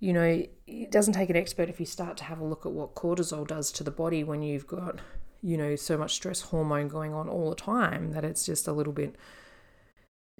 you 0.00 0.12
know, 0.12 0.42
it 0.66 0.90
doesn't 0.90 1.14
take 1.14 1.30
an 1.30 1.36
expert 1.36 1.68
if 1.68 1.80
you 1.80 1.86
start 1.86 2.16
to 2.18 2.24
have 2.24 2.40
a 2.40 2.44
look 2.44 2.66
at 2.66 2.72
what 2.72 2.94
cortisol 2.94 3.46
does 3.46 3.72
to 3.72 3.84
the 3.84 3.90
body 3.90 4.24
when 4.24 4.42
you've 4.42 4.66
got, 4.66 5.00
you 5.42 5.56
know, 5.56 5.76
so 5.76 5.96
much 5.96 6.14
stress 6.14 6.40
hormone 6.40 6.88
going 6.88 7.14
on 7.14 7.28
all 7.28 7.50
the 7.50 7.56
time 7.56 8.12
that 8.12 8.24
it's 8.24 8.44
just 8.44 8.66
a 8.66 8.72
little 8.72 8.92
bit, 8.92 9.14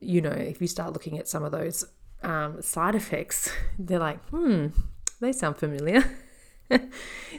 you 0.01 0.21
know, 0.21 0.31
if 0.31 0.61
you 0.61 0.67
start 0.67 0.93
looking 0.93 1.19
at 1.19 1.29
some 1.29 1.45
of 1.45 1.53
those 1.53 1.85
um, 2.23 2.61
side 2.63 2.95
effects, 2.95 3.51
they're 3.79 3.99
like, 3.99 4.23
hmm, 4.29 4.67
they 5.21 5.33
sound 5.33 5.57
familiar. 5.57 6.05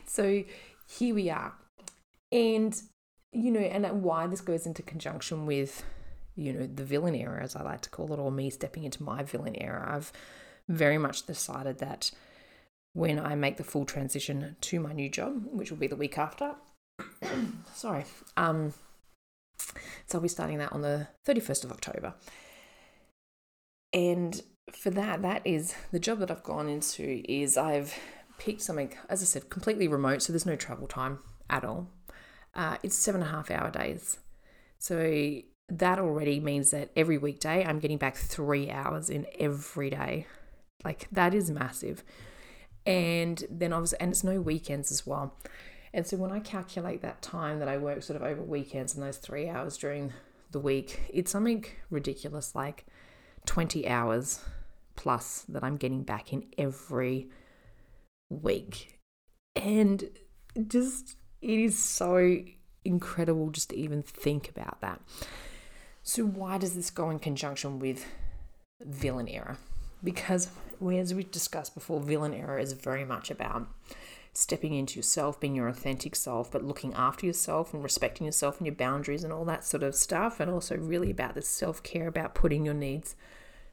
so 0.05 0.43
here 0.87 1.15
we 1.15 1.29
are. 1.29 1.53
And, 2.31 2.79
you 3.31 3.51
know, 3.51 3.59
and 3.59 4.03
why 4.03 4.27
this 4.27 4.41
goes 4.41 4.65
into 4.65 4.83
conjunction 4.83 5.45
with, 5.45 5.83
you 6.35 6.53
know, 6.53 6.67
the 6.67 6.85
villain 6.85 7.15
era, 7.15 7.43
as 7.43 7.55
I 7.55 7.63
like 7.63 7.81
to 7.81 7.89
call 7.89 8.13
it, 8.13 8.19
or 8.19 8.31
me 8.31 8.49
stepping 8.49 8.83
into 8.83 9.03
my 9.03 9.23
villain 9.23 9.55
era. 9.55 9.85
I've 9.95 10.13
very 10.67 10.97
much 10.97 11.25
decided 11.25 11.79
that 11.79 12.11
when 12.93 13.19
I 13.19 13.35
make 13.35 13.57
the 13.57 13.63
full 13.63 13.85
transition 13.85 14.55
to 14.61 14.79
my 14.79 14.93
new 14.93 15.09
job, 15.09 15.45
which 15.51 15.71
will 15.71 15.77
be 15.77 15.87
the 15.87 15.95
week 15.95 16.17
after, 16.17 16.55
sorry, 17.73 18.05
um, 18.37 18.73
so 20.07 20.17
I'll 20.17 20.21
be 20.21 20.27
starting 20.27 20.57
that 20.59 20.73
on 20.73 20.81
the 20.81 21.07
31st 21.27 21.65
of 21.65 21.71
October. 21.71 22.13
And 23.93 24.41
for 24.71 24.89
that, 24.91 25.21
that 25.21 25.41
is 25.45 25.73
the 25.91 25.99
job 25.99 26.19
that 26.19 26.31
I've 26.31 26.43
gone 26.43 26.69
into 26.69 27.23
is 27.27 27.57
I've 27.57 27.97
picked 28.37 28.61
something, 28.61 28.93
as 29.09 29.21
I 29.21 29.25
said, 29.25 29.49
completely 29.49 29.87
remote, 29.87 30.21
so 30.21 30.33
there's 30.33 30.45
no 30.45 30.55
travel 30.55 30.87
time 30.87 31.19
at 31.49 31.63
all. 31.63 31.89
Uh, 32.55 32.77
it's 32.83 32.95
seven 32.95 33.21
and 33.21 33.29
a 33.29 33.33
half 33.33 33.51
hour 33.51 33.69
days. 33.69 34.17
So 34.79 35.41
that 35.69 35.99
already 35.99 36.39
means 36.39 36.71
that 36.71 36.89
every 36.95 37.17
weekday 37.17 37.63
I'm 37.63 37.79
getting 37.79 37.97
back 37.97 38.15
three 38.15 38.71
hours 38.71 39.09
in 39.09 39.27
every 39.39 39.89
day. 39.89 40.25
Like 40.83 41.07
that 41.11 41.33
is 41.33 41.51
massive. 41.51 42.03
And 42.85 43.43
then 43.49 43.73
obviously, 43.73 43.99
and 43.99 44.11
it's 44.11 44.23
no 44.23 44.41
weekends 44.41 44.91
as 44.91 45.05
well. 45.05 45.35
And 45.93 46.05
so 46.05 46.17
when 46.17 46.31
I 46.31 46.39
calculate 46.39 47.01
that 47.01 47.21
time 47.21 47.59
that 47.59 47.67
I 47.67 47.77
work 47.77 48.03
sort 48.03 48.17
of 48.17 48.23
over 48.23 48.41
weekends 48.41 48.93
and 48.93 49.03
those 49.03 49.17
three 49.17 49.49
hours 49.49 49.77
during 49.77 50.13
the 50.51 50.59
week, 50.59 50.99
it's 51.11 51.31
something 51.31 51.65
ridiculous 51.89 52.53
like 52.55 52.85
20 53.45 53.87
hours 53.87 54.41
plus 54.95 55.45
that 55.49 55.63
I'm 55.63 55.77
getting 55.77 56.03
back 56.03 56.31
in 56.33 56.45
every 56.57 57.29
week. 58.29 58.99
And 59.55 60.09
just, 60.67 61.15
it 61.41 61.59
is 61.59 61.79
so 61.79 62.39
incredible 62.85 63.49
just 63.49 63.69
to 63.71 63.77
even 63.77 64.03
think 64.03 64.49
about 64.49 64.81
that. 64.81 65.01
So, 66.03 66.25
why 66.25 66.57
does 66.57 66.75
this 66.75 66.89
go 66.89 67.09
in 67.09 67.19
conjunction 67.19 67.79
with 67.79 68.05
villain 68.81 69.27
era? 69.27 69.57
Because, 70.03 70.49
as 70.91 71.13
we 71.13 71.23
discussed 71.23 71.73
before, 71.73 71.99
villain 71.99 72.33
era 72.33 72.61
is 72.61 72.73
very 72.73 73.03
much 73.03 73.29
about 73.29 73.67
stepping 74.33 74.73
into 74.73 74.97
yourself, 74.97 75.39
being 75.39 75.55
your 75.55 75.67
authentic 75.67 76.15
self, 76.15 76.51
but 76.51 76.63
looking 76.63 76.93
after 76.93 77.25
yourself 77.25 77.73
and 77.73 77.83
respecting 77.83 78.25
yourself 78.25 78.57
and 78.57 78.67
your 78.67 78.75
boundaries 78.75 79.23
and 79.23 79.33
all 79.33 79.45
that 79.45 79.63
sort 79.63 79.83
of 79.83 79.95
stuff. 79.95 80.39
And 80.39 80.49
also, 80.49 80.77
really 80.77 81.11
about 81.11 81.35
the 81.35 81.41
self 81.41 81.83
care, 81.83 82.07
about 82.07 82.35
putting 82.35 82.65
your 82.65 82.73
needs 82.73 83.15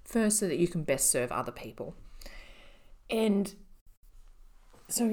first 0.04 0.38
so 0.38 0.48
that 0.48 0.58
you 0.58 0.68
can 0.68 0.84
best 0.84 1.10
serve 1.10 1.32
other 1.32 1.52
people. 1.52 1.94
And 3.10 3.54
so 4.88 5.08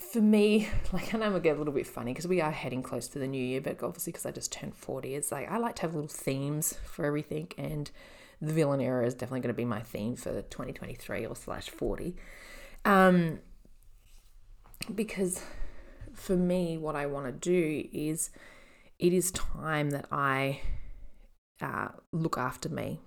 for 0.00 0.20
me, 0.20 0.68
like, 0.92 1.12
and 1.12 1.22
I'm 1.22 1.32
gonna 1.32 1.42
get 1.42 1.56
a 1.56 1.58
little 1.58 1.74
bit 1.74 1.86
funny 1.86 2.12
because 2.12 2.26
we 2.26 2.40
are 2.40 2.50
heading 2.50 2.82
close 2.82 3.08
to 3.08 3.18
the 3.18 3.26
new 3.26 3.42
year, 3.42 3.60
but 3.60 3.82
obviously 3.82 4.12
because 4.12 4.26
I 4.26 4.30
just 4.30 4.52
turned 4.52 4.74
40, 4.74 5.14
it's 5.14 5.32
like 5.32 5.50
I 5.50 5.58
like 5.58 5.76
to 5.76 5.82
have 5.82 5.94
little 5.94 6.08
themes 6.08 6.78
for 6.84 7.04
everything, 7.04 7.48
and 7.58 7.90
the 8.40 8.52
villain 8.52 8.80
era 8.80 9.06
is 9.06 9.14
definitely 9.14 9.40
going 9.40 9.54
to 9.54 9.56
be 9.56 9.64
my 9.64 9.80
theme 9.80 10.16
for 10.16 10.42
2023 10.42 11.26
or 11.26 11.36
slash 11.36 11.68
40. 11.70 12.16
Um, 12.84 13.38
because 14.94 15.42
for 16.14 16.36
me, 16.36 16.76
what 16.76 16.96
I 16.96 17.06
want 17.06 17.26
to 17.26 17.32
do 17.32 17.88
is 17.92 18.30
it 18.98 19.12
is 19.12 19.30
time 19.30 19.90
that 19.90 20.06
I 20.10 20.60
uh, 21.60 21.88
look 22.12 22.38
after 22.38 22.68
me. 22.68 23.00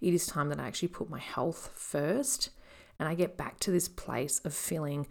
It 0.00 0.14
is 0.14 0.26
time 0.26 0.48
that 0.48 0.58
I 0.58 0.66
actually 0.66 0.88
put 0.88 1.08
my 1.08 1.20
health 1.20 1.70
first 1.74 2.50
and 2.98 3.08
I 3.08 3.14
get 3.14 3.36
back 3.36 3.60
to 3.60 3.70
this 3.70 3.88
place 3.88 4.40
of 4.44 4.54
feeling 4.54 5.06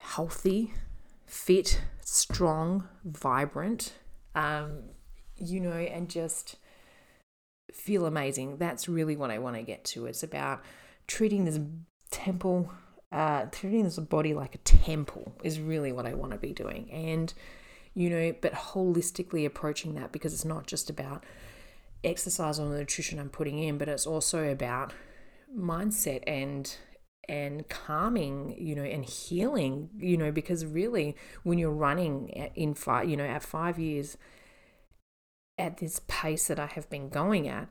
healthy, 0.00 0.72
fit, 1.26 1.80
strong, 2.00 2.88
vibrant, 3.04 3.94
um, 4.34 4.82
you 5.36 5.60
know, 5.60 5.72
and 5.72 6.08
just 6.08 6.56
feel 7.72 8.06
amazing. 8.06 8.58
That's 8.58 8.88
really 8.88 9.16
what 9.16 9.30
I 9.30 9.38
want 9.38 9.56
to 9.56 9.62
get 9.62 9.84
to. 9.86 10.06
It's 10.06 10.22
about 10.22 10.62
treating 11.06 11.44
this 11.44 11.60
temple, 12.10 12.70
uh, 13.12 13.46
treating 13.46 13.84
this 13.84 13.98
body 13.98 14.34
like 14.34 14.54
a 14.54 14.58
temple 14.58 15.32
is 15.42 15.60
really 15.60 15.92
what 15.92 16.06
I 16.06 16.14
want 16.14 16.32
to 16.32 16.38
be 16.38 16.52
doing. 16.52 16.90
And, 16.90 17.32
you 17.94 18.10
know, 18.10 18.34
but 18.40 18.52
holistically 18.52 19.46
approaching 19.46 19.94
that 19.94 20.12
because 20.12 20.34
it's 20.34 20.44
not 20.44 20.66
just 20.66 20.90
about 20.90 21.24
exercise 22.04 22.58
or 22.58 22.68
the 22.68 22.78
nutrition 22.78 23.18
I'm 23.18 23.30
putting 23.30 23.58
in, 23.58 23.78
but 23.78 23.88
it's 23.88 24.06
also 24.06 24.50
about 24.50 24.92
mindset 25.56 26.22
and 26.26 26.76
and 27.28 27.68
calming 27.68 28.54
you 28.56 28.74
know 28.74 28.82
and 28.82 29.04
healing 29.04 29.90
you 29.98 30.16
know 30.16 30.30
because 30.30 30.64
really 30.64 31.16
when 31.42 31.58
you're 31.58 31.70
running 31.70 32.28
in 32.54 32.74
five 32.74 33.08
you 33.08 33.16
know 33.16 33.24
at 33.24 33.42
five 33.42 33.78
years 33.78 34.16
at 35.58 35.78
this 35.78 36.00
pace 36.06 36.46
that 36.46 36.58
i 36.58 36.66
have 36.66 36.88
been 36.88 37.08
going 37.08 37.48
at 37.48 37.68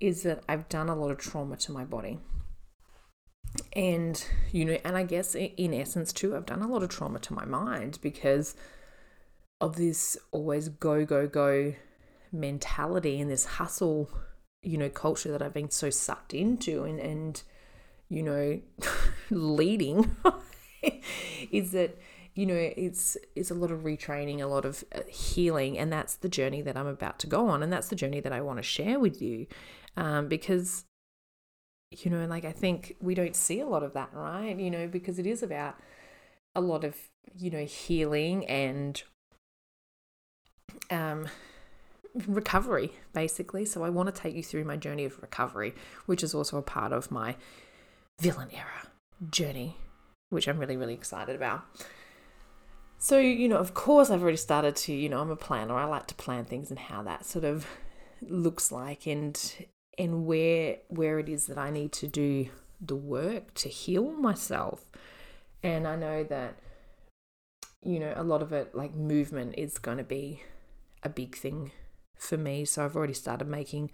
is 0.00 0.22
that 0.22 0.42
i've 0.48 0.68
done 0.68 0.88
a 0.88 0.94
lot 0.94 1.10
of 1.10 1.16
trauma 1.16 1.56
to 1.56 1.72
my 1.72 1.84
body 1.84 2.18
and 3.72 4.26
you 4.50 4.64
know 4.64 4.78
and 4.84 4.96
i 4.96 5.02
guess 5.02 5.34
in 5.34 5.72
essence 5.72 6.12
too 6.12 6.36
i've 6.36 6.46
done 6.46 6.62
a 6.62 6.68
lot 6.68 6.82
of 6.82 6.88
trauma 6.88 7.18
to 7.18 7.32
my 7.32 7.44
mind 7.44 7.98
because 8.02 8.54
of 9.60 9.76
this 9.76 10.16
always 10.32 10.68
go 10.68 11.04
go 11.04 11.26
go 11.26 11.74
mentality 12.32 13.20
and 13.20 13.30
this 13.30 13.44
hustle 13.44 14.10
you 14.62 14.76
know 14.76 14.88
culture 14.88 15.30
that 15.30 15.42
i've 15.42 15.54
been 15.54 15.70
so 15.70 15.90
sucked 15.90 16.34
into 16.34 16.82
and 16.84 16.98
and 16.98 17.42
you 18.08 18.22
know 18.22 18.60
leading 19.30 20.16
is 21.52 21.70
that 21.72 21.96
you 22.34 22.46
know 22.46 22.54
it's 22.54 23.16
it's 23.36 23.50
a 23.50 23.54
lot 23.54 23.70
of 23.70 23.80
retraining 23.80 24.40
a 24.40 24.46
lot 24.46 24.64
of 24.64 24.84
uh, 24.94 25.00
healing 25.08 25.78
and 25.78 25.92
that's 25.92 26.16
the 26.16 26.28
journey 26.28 26.62
that 26.62 26.76
i'm 26.76 26.86
about 26.86 27.18
to 27.18 27.26
go 27.26 27.48
on 27.48 27.62
and 27.62 27.72
that's 27.72 27.88
the 27.88 27.96
journey 27.96 28.20
that 28.20 28.32
i 28.32 28.40
want 28.40 28.58
to 28.58 28.62
share 28.62 28.98
with 28.98 29.20
you 29.22 29.46
um, 29.96 30.28
because 30.28 30.84
you 31.90 32.10
know 32.10 32.24
like 32.26 32.44
i 32.44 32.52
think 32.52 32.96
we 33.00 33.14
don't 33.14 33.34
see 33.34 33.60
a 33.60 33.66
lot 33.66 33.82
of 33.82 33.92
that 33.94 34.10
right? 34.12 34.58
You 34.58 34.70
know 34.70 34.86
because 34.86 35.18
it 35.18 35.26
is 35.26 35.42
about 35.42 35.76
a 36.54 36.60
lot 36.60 36.84
of 36.84 36.96
you 37.36 37.50
know 37.50 37.64
healing 37.64 38.46
and 38.46 39.02
um 40.90 41.28
recovery 42.26 42.92
basically. 43.12 43.64
So 43.64 43.84
i 43.84 43.88
want 43.88 44.12
to 44.12 44.20
take 44.20 44.34
you 44.34 44.42
through 44.42 44.64
my 44.64 44.76
journey 44.76 45.04
of 45.04 45.20
recovery 45.20 45.74
which 46.06 46.22
is 46.22 46.34
also 46.34 46.58
a 46.58 46.62
part 46.62 46.92
of 46.92 47.10
my 47.10 47.36
villain 48.20 48.48
era 48.52 48.88
journey 49.30 49.76
which 50.28 50.46
i'm 50.46 50.58
really 50.58 50.76
really 50.76 50.94
excited 50.94 51.34
about. 51.34 51.62
So 52.98 53.18
you 53.18 53.48
know 53.48 53.58
of 53.58 53.74
course 53.74 54.10
i've 54.10 54.22
already 54.22 54.36
started 54.36 54.76
to 54.76 54.92
you 54.92 55.08
know 55.08 55.20
i'm 55.20 55.30
a 55.30 55.36
planner. 55.36 55.74
I 55.74 55.84
like 55.84 56.06
to 56.08 56.14
plan 56.14 56.44
things 56.44 56.70
and 56.70 56.78
how 56.78 57.02
that 57.02 57.26
sort 57.26 57.44
of 57.44 57.66
looks 58.22 58.70
like 58.70 59.06
and 59.06 59.66
and 60.00 60.26
where 60.26 60.78
where 60.88 61.18
it 61.18 61.28
is 61.28 61.46
that 61.46 61.58
i 61.58 61.70
need 61.70 61.92
to 61.92 62.06
do 62.08 62.48
the 62.80 62.96
work 62.96 63.54
to 63.54 63.68
heal 63.68 64.10
myself 64.12 64.86
and 65.62 65.86
i 65.86 65.94
know 65.94 66.24
that 66.24 66.56
you 67.84 67.98
know 68.00 68.12
a 68.16 68.24
lot 68.24 68.42
of 68.42 68.52
it 68.52 68.74
like 68.74 68.94
movement 68.94 69.54
is 69.56 69.78
going 69.78 69.98
to 69.98 70.04
be 70.04 70.42
a 71.02 71.08
big 71.08 71.36
thing 71.36 71.70
for 72.20 72.36
me. 72.36 72.64
So 72.64 72.84
I've 72.84 72.96
already 72.96 73.14
started 73.14 73.48
making, 73.48 73.90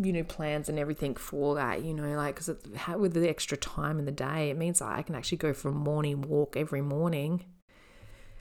you 0.00 0.12
know, 0.12 0.24
plans 0.24 0.68
and 0.68 0.78
everything 0.78 1.14
for 1.14 1.54
that, 1.54 1.82
you 1.84 1.94
know, 1.94 2.16
like, 2.16 2.36
because 2.36 2.50
with 2.96 3.14
the 3.14 3.28
extra 3.28 3.56
time 3.56 3.98
in 3.98 4.04
the 4.04 4.12
day, 4.12 4.50
it 4.50 4.58
means 4.58 4.82
I 4.82 5.02
can 5.02 5.14
actually 5.14 5.38
go 5.38 5.52
for 5.52 5.68
a 5.68 5.72
morning 5.72 6.22
walk 6.22 6.56
every 6.56 6.82
morning. 6.82 7.44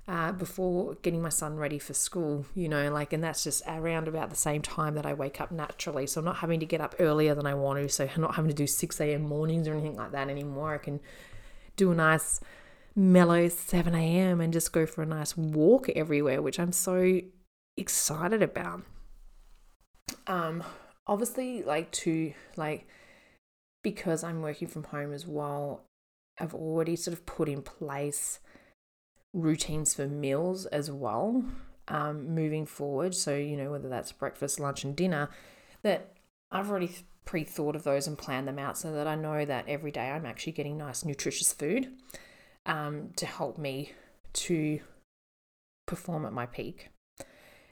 Uh, 0.09 0.31
before 0.31 0.95
getting 1.03 1.21
my 1.21 1.29
son 1.29 1.55
ready 1.55 1.77
for 1.77 1.93
school, 1.93 2.43
you 2.55 2.67
know, 2.67 2.91
like, 2.91 3.13
and 3.13 3.23
that's 3.23 3.43
just 3.43 3.61
around 3.67 4.07
about 4.07 4.31
the 4.31 4.35
same 4.35 4.59
time 4.59 4.95
that 4.95 5.05
I 5.05 5.13
wake 5.13 5.39
up 5.39 5.51
naturally. 5.51 6.07
So 6.07 6.19
I'm 6.19 6.25
not 6.25 6.37
having 6.37 6.59
to 6.61 6.65
get 6.65 6.81
up 6.81 6.95
earlier 6.97 7.35
than 7.35 7.45
I 7.45 7.53
want 7.53 7.77
to. 7.77 7.87
So 7.89 8.09
I'm 8.15 8.21
not 8.21 8.33
having 8.33 8.49
to 8.49 8.55
do 8.55 8.65
6 8.65 9.01
a.m. 9.01 9.21
mornings 9.21 9.67
or 9.67 9.73
anything 9.73 9.95
like 9.95 10.11
that 10.13 10.27
anymore. 10.27 10.73
I 10.73 10.79
can 10.79 10.99
do 11.75 11.91
a 11.91 11.95
nice 11.95 12.39
mellow 12.95 13.49
7 13.49 13.93
a.m. 13.93 14.41
and 14.41 14.51
just 14.51 14.73
go 14.73 14.87
for 14.87 15.03
a 15.03 15.05
nice 15.05 15.37
walk 15.37 15.89
everywhere, 15.89 16.41
which 16.41 16.59
I'm 16.59 16.71
so 16.71 17.21
excited 17.77 18.41
about. 18.41 18.81
Um, 20.25 20.63
obviously, 21.05 21.61
like 21.61 21.91
to 21.91 22.33
like 22.55 22.87
because 23.83 24.23
I'm 24.23 24.41
working 24.41 24.69
from 24.69 24.85
home 24.85 25.13
as 25.13 25.27
well, 25.27 25.83
I've 26.39 26.55
already 26.55 26.95
sort 26.95 27.13
of 27.13 27.27
put 27.27 27.47
in 27.47 27.61
place 27.61 28.39
routines 29.33 29.93
for 29.93 30.07
meals 30.07 30.65
as 30.67 30.89
well. 30.91 31.43
Um, 31.87 32.35
moving 32.35 32.67
forward, 32.67 33.15
so 33.15 33.35
you 33.35 33.57
know 33.57 33.71
whether 33.71 33.89
that's 33.89 34.11
breakfast, 34.11 34.59
lunch, 34.59 34.83
and 34.83 34.95
dinner, 34.95 35.29
that 35.81 36.13
I've 36.51 36.69
already 36.69 36.91
pre 37.25 37.43
thought 37.43 37.75
of 37.75 37.83
those 37.83 38.05
and 38.05 38.17
planned 38.17 38.47
them 38.47 38.59
out 38.59 38.77
so 38.77 38.91
that 38.93 39.07
I 39.07 39.15
know 39.15 39.43
that 39.43 39.67
every 39.67 39.91
day 39.91 40.09
I'm 40.09 40.25
actually 40.25 40.53
getting 40.53 40.77
nice, 40.77 41.03
nutritious 41.03 41.51
food 41.51 41.91
um, 42.65 43.09
to 43.15 43.25
help 43.25 43.57
me 43.57 43.93
to 44.33 44.79
perform 45.87 46.25
at 46.25 46.33
my 46.33 46.45
peak 46.45 46.89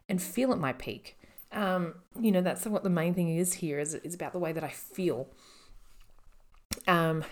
and 0.09 0.21
feel 0.21 0.51
at 0.51 0.59
my 0.59 0.73
peak. 0.73 1.17
Um, 1.51 1.95
you 2.19 2.31
know, 2.31 2.41
that's 2.41 2.65
what 2.65 2.83
the 2.83 2.89
main 2.89 3.13
thing 3.13 3.35
is 3.35 3.53
here 3.53 3.79
is, 3.79 3.93
is 3.93 4.15
about 4.15 4.33
the 4.33 4.39
way 4.39 4.51
that 4.51 4.63
I 4.63 4.69
feel. 4.69 5.27
Um, 6.87 7.23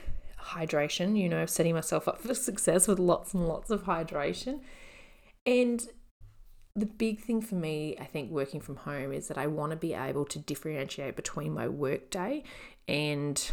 hydration, 0.55 1.19
you 1.19 1.27
know, 1.27 1.45
setting 1.45 1.75
myself 1.75 2.07
up 2.07 2.21
for 2.21 2.33
success 2.33 2.87
with 2.87 2.99
lots 2.99 3.33
and 3.33 3.47
lots 3.47 3.69
of 3.69 3.83
hydration. 3.83 4.61
And 5.45 5.87
the 6.75 6.85
big 6.85 7.21
thing 7.21 7.41
for 7.41 7.55
me, 7.55 7.95
I 7.99 8.05
think, 8.05 8.31
working 8.31 8.59
from 8.59 8.77
home 8.77 9.11
is 9.13 9.27
that 9.27 9.37
I 9.37 9.47
want 9.47 9.71
to 9.71 9.77
be 9.77 9.93
able 9.93 10.25
to 10.25 10.39
differentiate 10.39 11.15
between 11.15 11.53
my 11.53 11.67
work 11.67 12.09
day 12.09 12.43
and, 12.87 13.51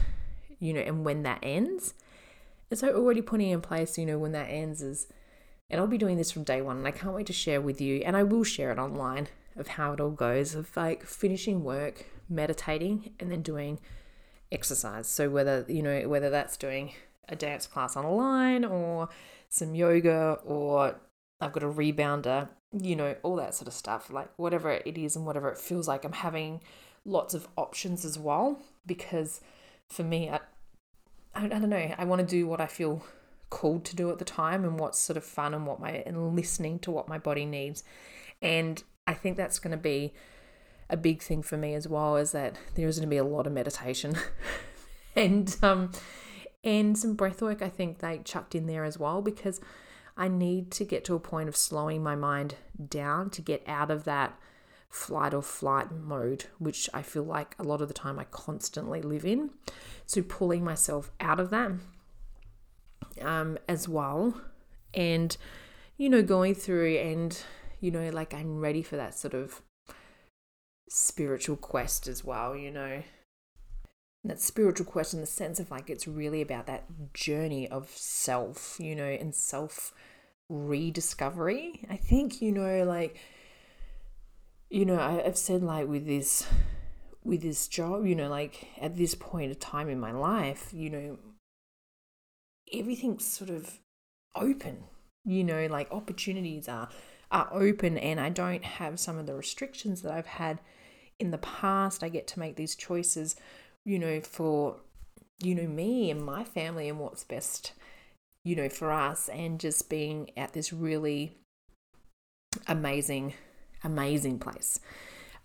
you 0.59 0.73
know, 0.73 0.80
and 0.80 1.04
when 1.04 1.23
that 1.23 1.38
ends. 1.42 1.94
And 2.71 2.78
so 2.78 2.88
already 2.94 3.23
putting 3.23 3.50
in 3.50 3.61
place, 3.61 3.99
you 3.99 4.06
know, 4.06 4.18
when 4.18 4.32
that 4.32 4.47
ends 4.47 4.82
is, 4.82 5.06
and 5.71 5.80
I'll 5.80 5.87
be 5.87 5.99
doing 5.99 6.16
this 6.16 6.30
from 6.30 6.44
day 6.44 6.62
one, 6.62 6.78
and 6.78 6.87
I 6.87 6.90
can't 6.90 7.14
wait 7.14 7.26
to 7.26 7.32
share 7.32 7.61
with 7.61 7.80
you, 7.80 8.02
and 8.04 8.16
I 8.16 8.23
will 8.23 8.44
share 8.44 8.73
it 8.73 8.78
online 8.78 9.28
of 9.56 9.68
how 9.68 9.92
it 9.92 10.00
all 10.00 10.11
goes 10.11 10.54
of 10.54 10.75
like 10.76 11.04
finishing 11.04 11.62
work, 11.62 12.06
meditating, 12.28 13.12
and 13.21 13.30
then 13.30 13.42
doing 13.42 13.78
exercise. 14.52 15.09
So 15.09 15.30
whether, 15.30 15.64
you 15.68 15.82
know, 15.82 16.09
whether 16.09 16.30
that's 16.30 16.56
doing 16.56 16.92
a 17.28 17.37
dance 17.37 17.66
class 17.66 17.97
online 17.97 18.64
or 18.64 19.09
some 19.49 19.75
yoga 19.75 20.38
or 20.44 20.97
I've 21.40 21.52
got 21.52 21.62
a 21.62 21.68
rebounder, 21.68 22.49
you 22.73 22.94
know, 22.94 23.16
all 23.23 23.37
that 23.37 23.54
sort 23.54 23.68
of 23.68 23.75
stuff, 23.75 24.11
like 24.11 24.28
whatever 24.37 24.71
it 24.71 24.97
is 24.97 25.16
and 25.16 25.26
whatever 25.26 25.50
it 25.50 25.59
feels 25.59 25.88
like. 25.88 26.04
I'm 26.04 26.12
having 26.12 26.61
lots 27.04 27.35
of 27.35 27.49
options 27.56 28.04
as 28.04 28.18
well 28.18 28.61
because 28.87 29.40
for 29.88 30.04
me, 30.04 30.30
I, 30.30 30.40
I, 31.35 31.49
don't 31.49 31.68
know, 31.68 31.94
I 31.99 32.04
want 32.04 32.21
to 32.21 32.26
do 32.26 32.47
what 32.47 32.61
I 32.61 32.66
feel 32.66 33.04
called 33.50 33.85
to 33.87 33.97
do 33.97 34.11
at 34.11 34.18
the 34.18 34.25
time 34.25 34.64
and 34.64 34.78
what's 34.78 34.99
sort 34.99 35.16
of 35.16 35.25
fun 35.25 35.52
and 35.52 35.66
what 35.66 35.80
my, 35.80 36.02
and 36.06 36.37
listening 36.37 36.78
to 36.80 36.90
what 36.90 37.09
my 37.09 37.18
body 37.18 37.44
needs. 37.44 37.85
And 38.40 38.82
I 39.06 39.14
think 39.14 39.37
that's 39.37 39.59
going 39.59 39.73
to 39.73 39.82
be 39.82 40.14
a 40.90 40.96
big 40.96 41.22
thing 41.22 41.42
for 41.42 41.56
me 41.56 41.74
as 41.74 41.88
well 41.88 42.16
is 42.16 42.32
that 42.32 42.56
there 42.74 42.88
is 42.88 42.98
going 42.98 43.08
to 43.08 43.10
be 43.10 43.16
a 43.16 43.24
lot 43.24 43.46
of 43.46 43.52
meditation 43.52 44.14
and 45.16 45.56
um 45.62 45.90
and 46.64 46.96
some 46.96 47.14
breath 47.14 47.42
work 47.42 47.62
I 47.62 47.68
think 47.68 47.98
they 47.98 48.18
chucked 48.24 48.54
in 48.54 48.66
there 48.66 48.84
as 48.84 48.98
well 48.98 49.22
because 49.22 49.60
I 50.16 50.28
need 50.28 50.70
to 50.72 50.84
get 50.84 51.04
to 51.06 51.14
a 51.14 51.20
point 51.20 51.48
of 51.48 51.56
slowing 51.56 52.02
my 52.02 52.14
mind 52.14 52.56
down 52.88 53.30
to 53.30 53.42
get 53.42 53.62
out 53.66 53.90
of 53.90 54.04
that 54.04 54.38
flight 54.92 55.32
or 55.32 55.42
flight 55.42 55.90
mode, 55.90 56.44
which 56.58 56.88
I 56.92 57.00
feel 57.00 57.22
like 57.22 57.56
a 57.58 57.62
lot 57.62 57.80
of 57.80 57.88
the 57.88 57.94
time 57.94 58.18
I 58.18 58.24
constantly 58.24 59.00
live 59.00 59.24
in. 59.24 59.50
So 60.04 60.22
pulling 60.22 60.62
myself 60.62 61.10
out 61.18 61.40
of 61.40 61.48
that 61.50 61.72
um, 63.22 63.58
as 63.66 63.88
well. 63.88 64.38
And, 64.92 65.34
you 65.96 66.10
know, 66.10 66.22
going 66.22 66.54
through 66.54 66.96
and, 66.98 67.42
you 67.80 67.90
know, 67.90 68.10
like 68.10 68.34
I'm 68.34 68.60
ready 68.60 68.82
for 68.82 68.96
that 68.96 69.14
sort 69.14 69.32
of 69.32 69.62
spiritual 70.92 71.56
quest 71.56 72.06
as 72.06 72.25
well, 72.25 72.54
you 72.56 72.70
know. 72.70 73.02
that 74.25 74.40
spiritual 74.40 74.87
quest 74.87 75.14
in 75.14 75.20
the 75.20 75.26
sense 75.26 75.58
of 75.58 75.70
like 75.70 75.90
it's 75.90 76.06
really 76.06 76.40
about 76.42 76.66
that 76.66 76.84
journey 77.14 77.68
of 77.68 77.90
self, 77.90 78.76
you 78.78 78.94
know, 78.94 79.04
and 79.04 79.34
self 79.34 79.92
rediscovery. 80.49 81.84
I 81.90 81.96
think, 81.96 82.40
you 82.42 82.52
know, 82.52 82.84
like, 82.84 83.16
you 84.70 84.84
know, 84.84 85.00
I've 85.00 85.37
said 85.37 85.62
like 85.62 85.88
with 85.88 86.06
this 86.06 86.46
with 87.25 87.42
this 87.42 87.68
job, 87.68 88.06
you 88.06 88.14
know, 88.14 88.28
like 88.28 88.68
at 88.80 88.96
this 88.96 89.14
point 89.14 89.50
of 89.50 89.61
time 89.61 89.88
in 89.88 89.99
my 90.00 90.12
life, 90.12 90.70
you 90.72 90.90
know, 90.90 91.18
everything's 92.72 93.26
sort 93.26 93.50
of 93.50 93.78
open. 94.34 94.84
You 95.25 95.44
know, 95.44 95.66
like 95.66 95.90
opportunities 95.92 96.68
are 96.68 96.88
are 97.30 97.49
open 97.52 97.96
and 97.99 98.20
I 98.20 98.28
don't 98.28 98.64
have 98.64 99.00
some 99.00 99.18
of 99.18 99.26
the 99.26 99.34
restrictions 99.34 100.02
that 100.02 100.12
I've 100.12 100.26
had 100.26 100.61
in 101.22 101.30
the 101.30 101.38
past. 101.38 102.04
I 102.04 102.08
get 102.08 102.26
to 102.28 102.40
make 102.40 102.56
these 102.56 102.74
choices, 102.74 103.37
you 103.85 103.98
know, 103.98 104.20
for, 104.20 104.76
you 105.42 105.54
know, 105.54 105.66
me 105.66 106.11
and 106.11 106.22
my 106.22 106.44
family 106.44 106.88
and 106.88 106.98
what's 106.98 107.24
best, 107.24 107.72
you 108.44 108.54
know, 108.54 108.68
for 108.68 108.92
us, 108.92 109.28
and 109.28 109.58
just 109.58 109.88
being 109.88 110.30
at 110.37 110.52
this 110.52 110.72
really 110.72 111.38
amazing, 112.66 113.35
amazing 113.82 114.38
place. 114.38 114.80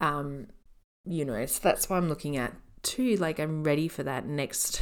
Um, 0.01 0.47
you 1.05 1.23
know, 1.23 1.45
so 1.45 1.59
that's 1.63 1.89
why 1.89 1.97
I'm 1.97 2.09
looking 2.09 2.35
at 2.35 2.53
too. 2.83 3.15
Like, 3.15 3.39
I'm 3.39 3.63
ready 3.63 3.87
for 3.87 4.03
that 4.03 4.25
next. 4.25 4.81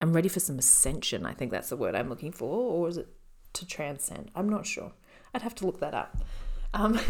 I'm 0.00 0.12
ready 0.12 0.28
for 0.28 0.40
some 0.40 0.58
ascension. 0.58 1.26
I 1.26 1.32
think 1.32 1.50
that's 1.50 1.70
the 1.70 1.76
word 1.76 1.94
I'm 1.94 2.08
looking 2.08 2.32
for, 2.32 2.48
or 2.48 2.88
is 2.88 2.98
it 2.98 3.08
to 3.54 3.66
transcend? 3.66 4.30
I'm 4.34 4.48
not 4.48 4.66
sure. 4.66 4.92
I'd 5.32 5.42
have 5.42 5.54
to 5.56 5.66
look 5.66 5.80
that 5.80 5.94
up. 5.94 6.16
Um, 6.74 7.00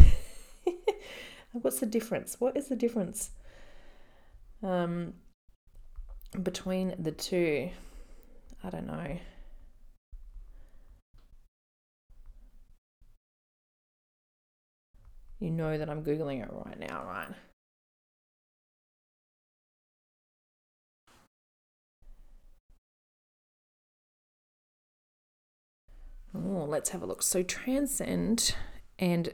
What's 1.63 1.79
the 1.79 1.87
difference? 1.87 2.41
What 2.41 2.57
is 2.57 2.67
the 2.67 2.75
difference 2.75 3.31
um, 4.61 5.15
between 6.43 6.97
the 6.99 7.13
two? 7.13 7.71
I 8.65 8.71
don't 8.71 8.89
know. 8.89 9.19
You 15.39 15.51
know 15.53 15.79
that 15.79 15.89
I'm 15.89 16.03
Googling 16.03 16.43
it 16.43 16.49
right 16.51 16.79
now, 16.81 17.05
right? 17.07 17.29
Oh, 26.35 26.65
let's 26.65 26.91
have 26.91 27.03
a 27.03 27.07
look. 27.07 27.23
So, 27.23 27.45
transcend 27.45 28.57
and 28.99 29.33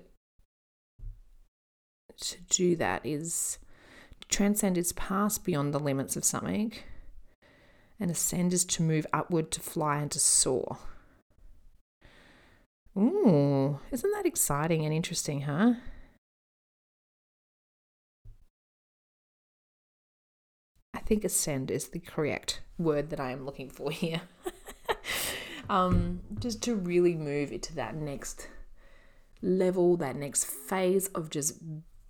to 2.20 2.36
do 2.48 2.76
that 2.76 3.04
is 3.04 3.58
to 4.20 4.28
transcend 4.28 4.78
is 4.78 4.92
pass 4.92 5.38
beyond 5.38 5.74
the 5.74 5.80
limits 5.80 6.16
of 6.16 6.24
something, 6.24 6.72
and 7.98 8.10
ascend 8.10 8.52
is 8.52 8.64
to 8.66 8.82
move 8.82 9.06
upward, 9.12 9.50
to 9.52 9.60
fly, 9.60 9.98
and 9.98 10.10
to 10.10 10.18
soar. 10.18 10.78
Ooh, 12.96 13.78
isn't 13.90 14.10
that 14.12 14.26
exciting 14.26 14.84
and 14.84 14.92
interesting, 14.92 15.42
huh? 15.42 15.74
I 20.92 20.98
think 21.00 21.24
ascend 21.24 21.70
is 21.70 21.88
the 21.88 22.00
correct 22.00 22.60
word 22.78 23.10
that 23.10 23.20
I 23.20 23.30
am 23.30 23.44
looking 23.44 23.68
for 23.68 23.90
here. 23.90 24.22
um, 25.70 26.20
just 26.38 26.62
to 26.64 26.74
really 26.74 27.14
move 27.14 27.52
it 27.52 27.62
to 27.64 27.74
that 27.76 27.94
next 27.94 28.48
level, 29.42 29.96
that 29.96 30.16
next 30.16 30.44
phase 30.44 31.08
of 31.08 31.30
just 31.30 31.58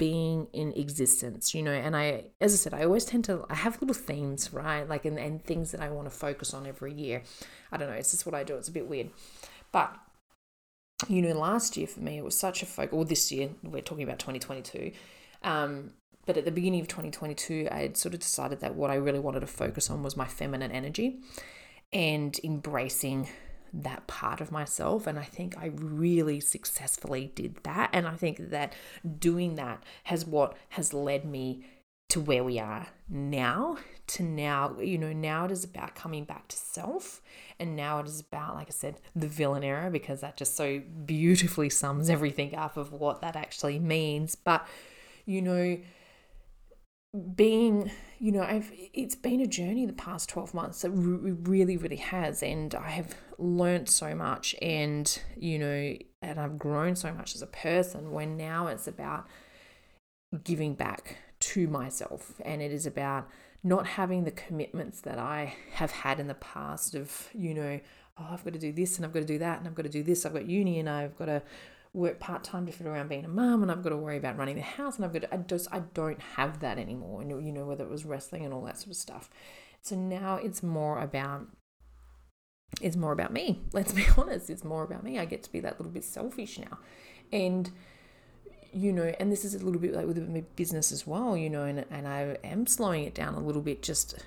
being 0.00 0.46
in 0.54 0.72
existence, 0.72 1.54
you 1.54 1.62
know. 1.62 1.74
And 1.74 1.94
I, 1.94 2.24
as 2.40 2.54
I 2.54 2.56
said, 2.56 2.72
I 2.72 2.84
always 2.84 3.04
tend 3.04 3.26
to, 3.26 3.44
I 3.50 3.54
have 3.54 3.78
little 3.82 3.94
themes, 3.94 4.50
right? 4.50 4.88
Like, 4.88 5.04
and, 5.04 5.18
and 5.18 5.44
things 5.44 5.72
that 5.72 5.82
I 5.82 5.90
want 5.90 6.10
to 6.10 6.10
focus 6.10 6.54
on 6.54 6.66
every 6.66 6.94
year. 6.94 7.22
I 7.70 7.76
don't 7.76 7.90
know, 7.90 7.94
it's 7.94 8.10
just 8.10 8.24
what 8.24 8.34
I 8.34 8.42
do. 8.42 8.56
It's 8.56 8.68
a 8.68 8.72
bit 8.72 8.88
weird. 8.88 9.10
But, 9.72 9.94
you 11.06 11.20
know, 11.20 11.38
last 11.38 11.76
year 11.76 11.86
for 11.86 12.00
me, 12.00 12.16
it 12.16 12.24
was 12.24 12.34
such 12.34 12.62
a 12.62 12.66
focus, 12.66 12.94
or 12.94 13.04
this 13.04 13.30
year, 13.30 13.50
we're 13.62 13.82
talking 13.82 14.02
about 14.02 14.18
2022. 14.18 14.92
Um, 15.42 15.90
but 16.24 16.38
at 16.38 16.46
the 16.46 16.50
beginning 16.50 16.80
of 16.80 16.88
2022, 16.88 17.68
I 17.70 17.80
had 17.80 17.98
sort 17.98 18.14
of 18.14 18.20
decided 18.20 18.60
that 18.60 18.74
what 18.74 18.90
I 18.90 18.94
really 18.94 19.20
wanted 19.20 19.40
to 19.40 19.46
focus 19.46 19.90
on 19.90 20.02
was 20.02 20.16
my 20.16 20.26
feminine 20.26 20.72
energy 20.72 21.18
and 21.92 22.40
embracing 22.42 23.28
that 23.72 24.06
part 24.06 24.40
of 24.40 24.52
myself. 24.52 25.06
And 25.06 25.18
I 25.18 25.24
think 25.24 25.56
I 25.56 25.72
really 25.74 26.40
successfully 26.40 27.32
did 27.34 27.56
that. 27.64 27.90
And 27.92 28.06
I 28.06 28.14
think 28.14 28.50
that 28.50 28.74
doing 29.18 29.56
that 29.56 29.82
has 30.04 30.24
what 30.24 30.56
has 30.70 30.92
led 30.92 31.24
me 31.24 31.64
to 32.10 32.20
where 32.20 32.42
we 32.42 32.58
are 32.58 32.88
now 33.08 33.78
to 34.08 34.24
now 34.24 34.76
you 34.80 34.98
know 34.98 35.12
now 35.12 35.44
it 35.44 35.52
is 35.52 35.62
about 35.62 35.94
coming 35.94 36.24
back 36.24 36.48
to 36.48 36.56
self 36.56 37.22
and 37.60 37.76
now 37.76 38.00
it 38.00 38.06
is 38.06 38.18
about 38.18 38.56
like 38.56 38.66
i 38.66 38.72
said 38.72 38.96
the 39.14 39.28
villain 39.28 39.62
era 39.62 39.88
because 39.90 40.20
that 40.20 40.36
just 40.36 40.56
so 40.56 40.82
beautifully 41.06 41.70
sums 41.70 42.10
everything 42.10 42.52
up 42.56 42.76
of 42.76 42.92
what 42.92 43.20
that 43.20 43.36
actually 43.36 43.78
means 43.78 44.34
but 44.34 44.66
you 45.24 45.40
know 45.40 45.78
being 47.34 47.90
you 48.20 48.30
know 48.30 48.42
i've 48.42 48.70
it's 48.94 49.16
been 49.16 49.40
a 49.40 49.46
journey 49.46 49.84
the 49.84 49.92
past 49.92 50.28
12 50.28 50.54
months 50.54 50.84
it 50.84 50.92
really 50.94 51.76
really 51.76 51.96
has 51.96 52.40
and 52.40 52.72
i 52.76 52.88
have 52.88 53.16
learned 53.36 53.88
so 53.88 54.14
much 54.14 54.54
and 54.62 55.20
you 55.36 55.58
know 55.58 55.96
and 56.22 56.38
i've 56.38 56.56
grown 56.56 56.94
so 56.94 57.12
much 57.12 57.34
as 57.34 57.42
a 57.42 57.48
person 57.48 58.12
when 58.12 58.36
now 58.36 58.68
it's 58.68 58.86
about 58.86 59.26
giving 60.44 60.74
back 60.74 61.16
to 61.40 61.66
myself 61.66 62.40
and 62.44 62.62
it 62.62 62.70
is 62.70 62.86
about 62.86 63.26
not 63.64 63.88
having 63.88 64.22
the 64.22 64.30
commitments 64.30 65.00
that 65.00 65.18
i 65.18 65.52
have 65.72 65.90
had 65.90 66.20
in 66.20 66.28
the 66.28 66.34
past 66.34 66.94
of 66.94 67.28
you 67.34 67.52
know 67.52 67.80
oh 68.18 68.28
i've 68.30 68.44
got 68.44 68.52
to 68.52 68.58
do 68.58 68.70
this 68.70 68.96
and 68.96 69.04
i've 69.04 69.12
got 69.12 69.20
to 69.20 69.26
do 69.26 69.38
that 69.38 69.58
and 69.58 69.66
i've 69.66 69.74
got 69.74 69.82
to 69.82 69.88
do 69.88 70.04
this 70.04 70.24
i've 70.24 70.32
got 70.34 70.46
uni 70.46 70.78
and 70.78 70.88
i've 70.88 71.18
got 71.18 71.26
to 71.26 71.42
work 71.92 72.20
part 72.20 72.44
time 72.44 72.66
to 72.66 72.72
fit 72.72 72.86
around 72.86 73.08
being 73.08 73.24
a 73.24 73.28
mum, 73.28 73.62
and 73.62 73.70
I've 73.70 73.82
got 73.82 73.90
to 73.90 73.96
worry 73.96 74.16
about 74.16 74.36
running 74.36 74.56
the 74.56 74.62
house, 74.62 74.96
and 74.96 75.04
I've 75.04 75.12
got 75.12 75.22
to, 75.22 75.34
I 75.34 75.38
just 75.38 75.68
I 75.72 75.80
don't 75.94 76.20
have 76.36 76.60
that 76.60 76.78
anymore. 76.78 77.20
And 77.20 77.44
you 77.44 77.52
know 77.52 77.64
whether 77.64 77.84
it 77.84 77.90
was 77.90 78.04
wrestling 78.04 78.44
and 78.44 78.54
all 78.54 78.62
that 78.62 78.78
sort 78.78 78.90
of 78.90 78.96
stuff. 78.96 79.30
So 79.82 79.96
now 79.96 80.36
it's 80.36 80.62
more 80.62 81.00
about 81.00 81.46
it's 82.80 82.96
more 82.96 83.12
about 83.12 83.32
me. 83.32 83.62
Let's 83.72 83.92
be 83.92 84.06
honest, 84.16 84.50
it's 84.50 84.64
more 84.64 84.84
about 84.84 85.02
me. 85.02 85.18
I 85.18 85.24
get 85.24 85.42
to 85.44 85.52
be 85.52 85.60
that 85.60 85.78
little 85.78 85.92
bit 85.92 86.04
selfish 86.04 86.58
now, 86.58 86.78
and 87.32 87.70
you 88.72 88.92
know, 88.92 89.12
and 89.18 89.32
this 89.32 89.44
is 89.44 89.54
a 89.54 89.58
little 89.58 89.80
bit 89.80 89.94
like 89.94 90.06
with 90.06 90.18
my 90.28 90.44
business 90.54 90.92
as 90.92 91.06
well, 91.06 91.36
you 91.36 91.50
know, 91.50 91.64
and 91.64 91.84
and 91.90 92.06
I 92.06 92.36
am 92.44 92.66
slowing 92.66 93.04
it 93.04 93.14
down 93.14 93.34
a 93.34 93.40
little 93.40 93.62
bit 93.62 93.82
just 93.82 94.24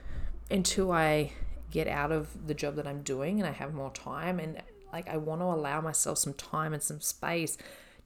until 0.52 0.92
I 0.92 1.32
get 1.72 1.88
out 1.88 2.12
of 2.12 2.46
the 2.48 2.54
job 2.54 2.76
that 2.76 2.86
I'm 2.86 3.02
doing 3.02 3.40
and 3.40 3.48
I 3.48 3.52
have 3.52 3.74
more 3.74 3.92
time 3.92 4.40
and 4.40 4.62
like 4.94 5.10
I 5.10 5.18
want 5.18 5.42
to 5.42 5.46
allow 5.46 5.82
myself 5.82 6.20
some 6.20 6.36
time 6.36 6.72
and 6.72 6.82
some 6.82 7.02
space 7.02 7.58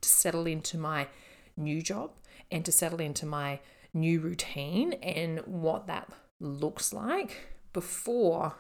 to 0.02 0.10
settle 0.10 0.48
into 0.48 0.78
my 0.78 1.08
new 1.58 1.82
job 1.82 2.12
and 2.50 2.64
to 2.66 2.72
settle 2.72 3.02
into 3.02 3.26
my 3.26 3.60
new 3.94 4.20
routine 4.22 4.94
and 4.94 5.40
what 5.46 5.88
that 5.88 6.10
looks 6.40 6.94
like 6.94 7.48
before 7.74 8.56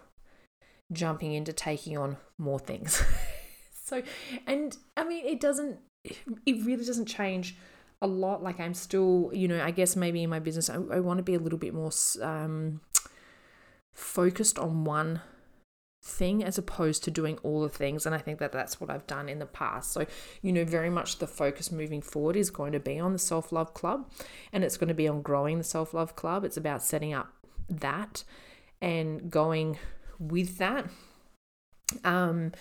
jumping 0.91 1.33
into 1.33 1.53
taking 1.53 1.97
on 1.97 2.17
more 2.37 2.59
things. 2.59 3.01
so, 3.83 4.03
and 4.45 4.75
I 4.95 5.03
mean, 5.03 5.25
it 5.25 5.39
doesn't, 5.39 5.79
it 6.03 6.65
really 6.65 6.85
doesn't 6.85 7.05
change 7.05 7.55
a 8.01 8.07
lot. 8.07 8.43
Like, 8.43 8.59
I'm 8.59 8.73
still, 8.73 9.31
you 9.33 9.47
know, 9.47 9.63
I 9.63 9.71
guess 9.71 9.95
maybe 9.95 10.23
in 10.23 10.29
my 10.29 10.39
business, 10.39 10.69
I, 10.69 10.75
I 10.75 10.99
want 10.99 11.17
to 11.17 11.23
be 11.23 11.35
a 11.35 11.39
little 11.39 11.59
bit 11.59 11.73
more 11.73 11.91
um, 12.21 12.81
focused 13.93 14.59
on 14.59 14.83
one 14.83 15.21
thing 16.07 16.43
as 16.43 16.57
opposed 16.57 17.03
to 17.03 17.11
doing 17.11 17.37
all 17.43 17.61
the 17.61 17.69
things 17.69 18.05
and 18.05 18.15
i 18.15 18.17
think 18.17 18.39
that 18.39 18.51
that's 18.51 18.79
what 18.79 18.89
i've 18.89 19.05
done 19.07 19.27
in 19.29 19.39
the 19.39 19.45
past. 19.45 19.91
So 19.91 20.05
you 20.41 20.51
know 20.51 20.65
very 20.65 20.89
much 20.89 21.19
the 21.19 21.27
focus 21.27 21.71
moving 21.71 22.01
forward 22.01 22.35
is 22.35 22.49
going 22.49 22.71
to 22.71 22.79
be 22.79 22.99
on 22.99 23.13
the 23.13 23.19
self-love 23.19 23.73
club 23.73 24.09
and 24.53 24.63
it's 24.63 24.77
going 24.77 24.87
to 24.87 24.93
be 24.93 25.07
on 25.07 25.21
growing 25.21 25.57
the 25.57 25.63
self-love 25.63 26.15
club. 26.15 26.43
It's 26.43 26.57
about 26.57 26.83
setting 26.83 27.13
up 27.13 27.33
that 27.69 28.23
and 28.81 29.29
going 29.29 29.77
with 30.19 30.57
that 30.57 30.85
um 32.03 32.51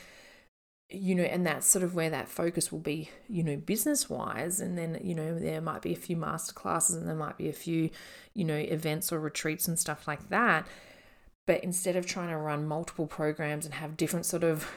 you 0.88 1.14
know 1.14 1.24
and 1.24 1.46
that's 1.46 1.66
sort 1.66 1.82
of 1.82 1.94
where 1.94 2.10
that 2.10 2.28
focus 2.28 2.70
will 2.70 2.78
be 2.78 3.10
you 3.28 3.42
know 3.42 3.56
business 3.56 4.08
wise 4.08 4.60
and 4.60 4.78
then 4.78 4.98
you 5.02 5.14
know 5.14 5.38
there 5.38 5.60
might 5.60 5.82
be 5.82 5.92
a 5.92 5.96
few 5.96 6.16
master 6.16 6.52
classes 6.52 6.96
and 6.96 7.08
there 7.08 7.16
might 7.16 7.36
be 7.36 7.48
a 7.48 7.52
few 7.52 7.90
you 8.34 8.44
know 8.44 8.56
events 8.56 9.12
or 9.12 9.18
retreats 9.18 9.66
and 9.66 9.78
stuff 9.78 10.06
like 10.06 10.28
that 10.28 10.66
but 11.46 11.62
instead 11.62 11.96
of 11.96 12.06
trying 12.06 12.28
to 12.28 12.36
run 12.36 12.66
multiple 12.66 13.06
programs 13.06 13.64
and 13.64 13.74
have 13.74 13.96
different 13.96 14.26
sort 14.26 14.44
of 14.44 14.68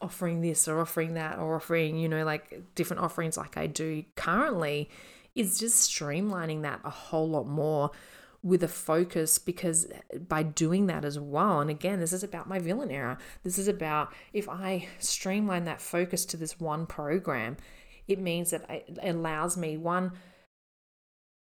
offering 0.00 0.40
this 0.40 0.68
or 0.68 0.80
offering 0.80 1.14
that 1.14 1.38
or 1.38 1.56
offering, 1.56 1.98
you 1.98 2.08
know, 2.08 2.24
like 2.24 2.62
different 2.74 3.02
offerings 3.02 3.36
like 3.36 3.56
I 3.56 3.66
do 3.66 4.04
currently, 4.16 4.88
is 5.34 5.58
just 5.58 5.90
streamlining 5.90 6.62
that 6.62 6.80
a 6.84 6.90
whole 6.90 7.28
lot 7.28 7.46
more 7.46 7.90
with 8.42 8.62
a 8.62 8.68
focus 8.68 9.38
because 9.38 9.86
by 10.28 10.42
doing 10.42 10.86
that 10.86 11.04
as 11.04 11.18
well, 11.18 11.60
and 11.60 11.70
again, 11.70 12.00
this 12.00 12.12
is 12.12 12.22
about 12.22 12.48
my 12.48 12.58
villain 12.58 12.90
era. 12.90 13.18
This 13.42 13.58
is 13.58 13.68
about 13.68 14.12
if 14.32 14.48
I 14.48 14.88
streamline 14.98 15.64
that 15.64 15.80
focus 15.80 16.24
to 16.26 16.36
this 16.36 16.58
one 16.58 16.86
program, 16.86 17.58
it 18.08 18.18
means 18.18 18.50
that 18.50 18.64
it 18.68 18.98
allows 19.02 19.56
me 19.56 19.76
one 19.76 20.12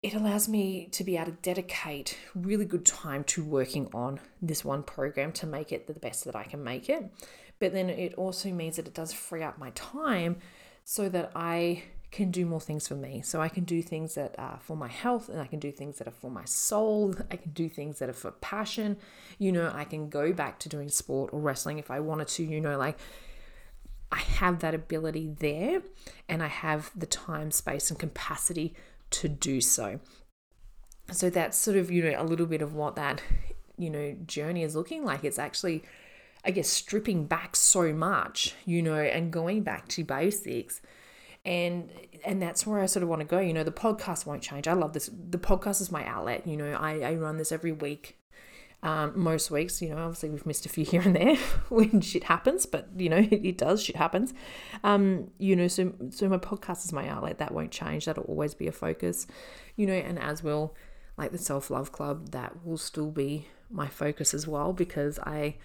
it 0.03 0.13
allows 0.13 0.49
me 0.49 0.89
to 0.91 1.03
be 1.03 1.15
able 1.15 1.31
to 1.31 1.37
dedicate 1.41 2.17
really 2.35 2.65
good 2.65 2.85
time 2.85 3.23
to 3.23 3.43
working 3.43 3.89
on 3.93 4.19
this 4.41 4.63
one 4.63 4.83
program 4.83 5.31
to 5.31 5.47
make 5.47 5.71
it 5.71 5.87
the 5.87 5.93
best 5.93 6.25
that 6.25 6.35
I 6.35 6.43
can 6.43 6.61
make 6.61 6.89
it. 6.89 7.09
But 7.57 7.71
then 7.71 7.89
it 7.89 8.13
also 8.15 8.51
means 8.51 8.75
that 8.75 8.85
it 8.85 8.93
does 8.93 9.13
free 9.13 9.41
up 9.41 9.57
my 9.57 9.69
time 9.71 10.37
so 10.83 11.07
that 11.07 11.31
I 11.33 11.83
can 12.11 12.31
do 12.31 12.45
more 12.45 12.59
things 12.59 12.85
for 12.85 12.95
me. 12.95 13.21
So 13.21 13.41
I 13.41 13.47
can 13.47 13.63
do 13.63 13.81
things 13.81 14.15
that 14.15 14.35
are 14.37 14.59
for 14.61 14.75
my 14.75 14.89
health 14.89 15.29
and 15.29 15.39
I 15.39 15.47
can 15.47 15.59
do 15.59 15.71
things 15.71 15.99
that 15.99 16.07
are 16.07 16.11
for 16.11 16.29
my 16.29 16.43
soul. 16.43 17.15
I 17.31 17.37
can 17.37 17.51
do 17.53 17.69
things 17.69 17.99
that 17.99 18.09
are 18.09 18.13
for 18.13 18.31
passion. 18.31 18.97
You 19.39 19.53
know, 19.53 19.71
I 19.73 19.85
can 19.85 20.09
go 20.09 20.33
back 20.33 20.59
to 20.59 20.69
doing 20.69 20.89
sport 20.89 21.29
or 21.31 21.39
wrestling 21.39 21.79
if 21.79 21.89
I 21.89 22.01
wanted 22.01 22.27
to, 22.27 22.43
you 22.43 22.59
know, 22.59 22.77
like 22.77 22.99
I 24.11 24.19
have 24.19 24.59
that 24.59 24.75
ability 24.75 25.33
there 25.39 25.81
and 26.27 26.43
I 26.43 26.47
have 26.47 26.91
the 26.93 27.07
time, 27.07 27.51
space, 27.51 27.89
and 27.89 27.97
capacity 27.97 28.75
to 29.13 29.29
do 29.29 29.61
so. 29.61 29.99
So 31.11 31.29
that's 31.29 31.57
sort 31.57 31.77
of, 31.77 31.91
you 31.91 32.03
know, 32.03 32.21
a 32.21 32.23
little 32.23 32.45
bit 32.45 32.61
of 32.61 32.73
what 32.73 32.95
that, 32.95 33.21
you 33.77 33.89
know, 33.89 34.15
journey 34.25 34.63
is 34.63 34.75
looking 34.75 35.03
like. 35.03 35.23
It's 35.23 35.39
actually, 35.39 35.83
I 36.45 36.51
guess, 36.51 36.69
stripping 36.69 37.25
back 37.25 37.55
so 37.55 37.93
much, 37.93 38.55
you 38.65 38.81
know, 38.81 38.95
and 38.95 39.31
going 39.31 39.63
back 39.63 39.87
to 39.89 40.03
basics. 40.03 40.81
And 41.45 41.89
and 42.23 42.41
that's 42.41 42.65
where 42.65 42.79
I 42.79 42.85
sort 42.85 43.03
of 43.03 43.09
want 43.09 43.19
to 43.19 43.27
go. 43.27 43.39
You 43.39 43.53
know, 43.53 43.65
the 43.65 43.71
podcast 43.71 44.25
won't 44.25 44.41
change. 44.41 44.67
I 44.67 44.73
love 44.73 44.93
this. 44.93 45.09
The 45.11 45.37
podcast 45.37 45.81
is 45.81 45.91
my 45.91 46.05
outlet. 46.05 46.47
You 46.47 46.55
know, 46.55 46.71
I, 46.71 47.01
I 47.01 47.15
run 47.15 47.37
this 47.37 47.51
every 47.51 47.73
week 47.73 48.17
um, 48.83 49.13
most 49.15 49.49
weeks, 49.49 49.81
you 49.81 49.89
know, 49.89 49.97
obviously 49.97 50.29
we've 50.29 50.45
missed 50.45 50.65
a 50.65 50.69
few 50.69 50.83
here 50.83 51.01
and 51.01 51.15
there 51.15 51.35
when 51.69 52.01
shit 52.01 52.25
happens, 52.25 52.65
but 52.65 52.89
you 52.97 53.09
know, 53.09 53.17
it, 53.31 53.45
it 53.45 53.57
does, 53.57 53.81
shit 53.81 53.95
happens. 53.95 54.33
Um, 54.83 55.31
you 55.39 55.55
know, 55.55 55.67
so 55.67 55.93
so 56.11 56.27
my 56.27 56.37
podcast 56.37 56.85
is 56.85 56.91
my 56.93 57.07
outlet. 57.07 57.39
That 57.39 57.53
won't 57.53 57.71
change. 57.71 58.05
That'll 58.05 58.25
always 58.25 58.53
be 58.53 58.67
a 58.67 58.71
focus, 58.73 59.25
you 59.77 59.87
know, 59.87 59.93
and 59.93 60.19
as 60.19 60.43
will 60.43 60.75
like 61.17 61.31
the 61.31 61.37
self 61.37 61.69
love 61.69 61.91
club, 61.91 62.31
that 62.31 62.65
will 62.65 62.77
still 62.77 63.09
be 63.09 63.47
my 63.71 63.87
focus 63.87 64.33
as 64.33 64.47
well 64.47 64.73
because 64.73 65.17
I 65.19 65.55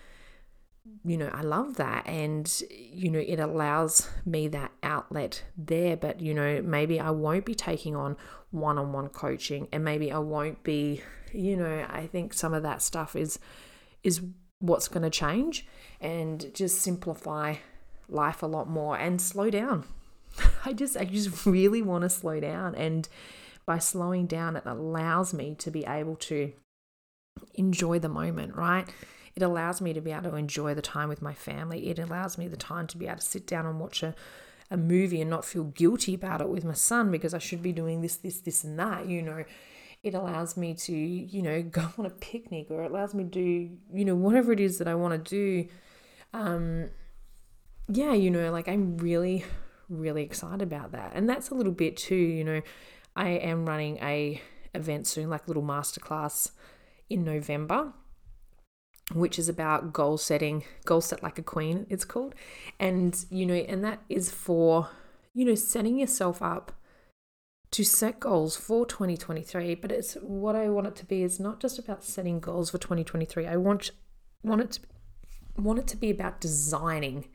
you 1.05 1.17
know, 1.17 1.31
I 1.33 1.43
love 1.43 1.77
that. 1.77 2.07
And, 2.07 2.51
you 2.71 3.11
know, 3.11 3.19
it 3.19 3.39
allows 3.39 4.09
me 4.25 4.49
that 4.49 4.73
outlet 4.83 5.45
there. 5.57 5.97
But, 5.97 6.21
you 6.21 6.33
know, 6.33 6.63
maybe 6.63 6.99
I 6.99 7.11
won't 7.11 7.45
be 7.45 7.55
taking 7.55 7.95
on 7.95 8.17
one 8.51 8.79
on 8.79 8.93
one 8.93 9.09
coaching 9.09 9.69
and 9.71 9.85
maybe 9.85 10.11
I 10.11 10.19
won't 10.19 10.63
be 10.63 11.03
you 11.33 11.57
know, 11.57 11.87
I 11.89 12.07
think 12.07 12.35
some 12.35 12.55
of 12.55 12.63
that 12.63 12.83
stuff 12.83 13.17
is 13.17 13.39
is 14.03 14.23
what's 14.61 14.89
going 14.89 15.03
to 15.03 15.11
change 15.11 15.67
and 16.01 16.53
just 16.55 16.81
simplify 16.81 17.57
life 18.09 18.43
a 18.43 18.47
lot 18.47 18.69
more 18.69 18.97
and 18.97 19.21
slow 19.21 19.51
down. 19.51 19.85
I 20.65 20.73
just 20.73 20.97
I 20.97 21.05
just 21.05 21.47
really 21.47 21.83
want 21.83 22.03
to 22.03 22.11
slow 22.11 22.41
down 22.41 22.75
and 22.75 23.09
by 23.67 23.79
slowing 23.79 24.27
down 24.27 24.57
it 24.57 24.65
allows 24.65 25.35
me 25.35 25.55
to 25.57 25.71
be 25.71 25.85
able 25.85 26.17
to 26.17 26.53
enjoy 27.55 27.99
the 27.99 28.09
moment, 28.09 28.57
right? 28.57 28.89
It 29.37 29.43
allows 29.43 29.81
me 29.81 29.93
to 29.93 30.01
be 30.01 30.11
able 30.11 30.31
to 30.31 30.37
enjoy 30.37 30.75
the 30.75 30.83
time 30.83 31.09
with 31.09 31.23
my 31.23 31.35
family. 31.35 31.89
It 31.91 31.99
allows 31.99 32.39
me 32.39 32.49
the 32.49 32.57
time 32.57 32.87
to 32.89 32.99
be 32.99 33.07
able 33.07 33.19
to 33.19 33.23
sit 33.23 33.47
down 33.47 33.67
and 33.67 33.79
watch 33.79 34.03
a, 34.03 34.15
a 34.71 34.77
movie 34.77 35.21
and 35.21 35.31
not 35.31 35.45
feel 35.45 35.65
guilty 35.65 36.15
about 36.15 36.41
it 36.41 36.49
with 36.49 36.65
my 36.65 36.75
son 36.75 37.13
because 37.13 37.35
I 37.35 37.39
should 37.39 37.63
be 37.63 37.73
doing 37.73 38.01
this, 38.01 38.17
this, 38.17 38.41
this, 38.41 38.65
and 38.65 38.79
that, 38.79 39.07
you 39.07 39.23
know 39.23 39.45
it 40.03 40.15
allows 40.15 40.57
me 40.57 40.75
to, 40.75 40.93
you 40.93 41.43
know, 41.43 41.63
go 41.71 41.89
on 41.99 42.07
a 42.07 42.11
picnic 42.11 42.69
or 42.71 42.85
it 42.85 42.91
allows 42.91 43.15
me 43.15 43.25
to 43.25 43.31
do, 43.31 43.71
you 43.93 44.05
know, 44.05 44.15
whatever 44.15 44.53
it 44.53 44.61
is 44.61 44.79
that 44.79 44.89
I 44.89 44.95
want 44.95 45.25
to 45.25 45.31
do. 45.31 45.69
Um, 46.33 46.91
yeah, 47.89 48.13
you 48.13 48.31
know, 48.31 48.51
like 48.53 48.69
I'm 48.69 48.99
really, 48.99 49.45
really 49.89 50.23
excited 50.23 50.63
about 50.63 50.93
that. 50.93 51.13
And 51.15 51.29
that's 51.29 51.51
a 51.51 51.55
little 51.55 51.73
bit 51.73 51.97
too, 51.97 52.15
you 52.15 52.45
know, 52.45 52.63
I 53.17 53.29
am 53.29 53.67
running 53.67 53.99
a 53.99 54.41
event 54.75 55.07
soon, 55.07 55.31
like 55.31 55.49
little 55.49 55.63
masterclass 55.63 56.51
in 57.09 57.25
November 57.25 57.93
which 59.13 59.39
is 59.39 59.49
about 59.49 59.93
goal 59.93 60.19
setting, 60.19 60.65
goal 60.85 61.01
set 61.01 61.23
like 61.23 61.39
a 61.39 61.43
queen, 61.43 61.87
it's 61.89 62.05
called. 62.05 62.35
And, 62.79 63.25
you 63.31 63.47
know, 63.47 63.55
and 63.55 63.83
that 63.85 64.03
is 64.09 64.31
for, 64.31 64.91
you 65.35 65.45
know, 65.45 65.55
setting 65.55 65.99
yourself 65.99 66.43
up 66.43 66.73
to 67.71 67.85
set 67.85 68.21
goals 68.21 68.57
for 68.57 68.87
2023 68.87 69.75
but 69.75 69.93
it's 69.93 70.15
what 70.15 70.57
i 70.57 70.69
want 70.69 70.87
it 70.87 70.97
to 70.97 71.05
be. 71.05 71.23
Is 71.23 71.39
not 71.39 71.61
just 71.61 71.79
about 71.79 72.05
setting 72.05 72.41
goals 72.41 72.71
for 72.71 72.79
2023 72.79 73.47
i 73.47 73.57
want 73.57 73.91
want 74.43 74.61
it 74.61 74.71
to 74.73 74.81
want 75.57 75.79
it 75.79 75.87
to 75.89 75.97
be 75.97 76.11
about 76.11 76.41
designing 76.41 77.29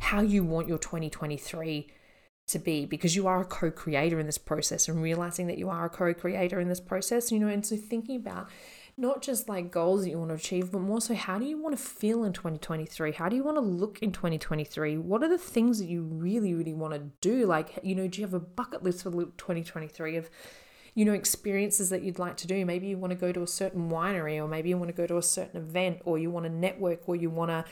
how 0.00 0.20
you 0.20 0.42
want 0.42 0.68
your 0.68 0.78
2023 0.78 1.88
to 2.48 2.58
be 2.58 2.86
because 2.86 3.14
you 3.14 3.26
are 3.26 3.40
a 3.40 3.44
co-creator 3.44 4.18
in 4.18 4.26
this 4.26 4.38
process 4.38 4.88
and 4.88 5.02
realizing 5.02 5.46
that 5.46 5.58
you 5.58 5.68
are 5.68 5.84
a 5.84 5.90
co-creator 5.90 6.58
in 6.58 6.68
this 6.68 6.80
process 6.80 7.30
you 7.30 7.38
know 7.38 7.48
and 7.48 7.64
so 7.64 7.76
thinking 7.76 8.16
about 8.16 8.48
not 8.96 9.22
just 9.22 9.48
like 9.48 9.70
goals 9.70 10.02
that 10.02 10.10
you 10.10 10.18
want 10.18 10.30
to 10.30 10.34
achieve, 10.34 10.70
but 10.70 10.80
more 10.80 11.00
so 11.00 11.14
how 11.14 11.38
do 11.38 11.46
you 11.46 11.56
want 11.60 11.76
to 11.76 11.82
feel 11.82 12.24
in 12.24 12.32
2023? 12.32 13.12
How 13.12 13.28
do 13.28 13.36
you 13.36 13.42
want 13.42 13.56
to 13.56 13.62
look 13.62 13.98
in 14.02 14.12
2023? 14.12 14.98
What 14.98 15.22
are 15.22 15.28
the 15.28 15.38
things 15.38 15.78
that 15.78 15.86
you 15.86 16.02
really, 16.02 16.54
really 16.54 16.74
want 16.74 16.94
to 16.94 17.00
do? 17.20 17.46
Like, 17.46 17.78
you 17.82 17.94
know, 17.94 18.06
do 18.06 18.20
you 18.20 18.26
have 18.26 18.34
a 18.34 18.40
bucket 18.40 18.82
list 18.82 19.02
for 19.02 19.10
2023 19.10 20.16
of, 20.16 20.28
you 20.94 21.06
know, 21.06 21.14
experiences 21.14 21.88
that 21.88 22.02
you'd 22.02 22.18
like 22.18 22.36
to 22.38 22.46
do? 22.46 22.66
Maybe 22.66 22.88
you 22.88 22.98
want 22.98 23.12
to 23.12 23.18
go 23.18 23.32
to 23.32 23.42
a 23.42 23.46
certain 23.46 23.90
winery, 23.90 24.36
or 24.36 24.46
maybe 24.46 24.68
you 24.68 24.76
want 24.76 24.90
to 24.90 24.96
go 24.96 25.06
to 25.06 25.16
a 25.16 25.22
certain 25.22 25.56
event, 25.56 26.02
or 26.04 26.18
you 26.18 26.30
want 26.30 26.44
to 26.44 26.52
network, 26.52 27.08
or 27.08 27.16
you 27.16 27.30
want 27.30 27.50
to 27.50 27.64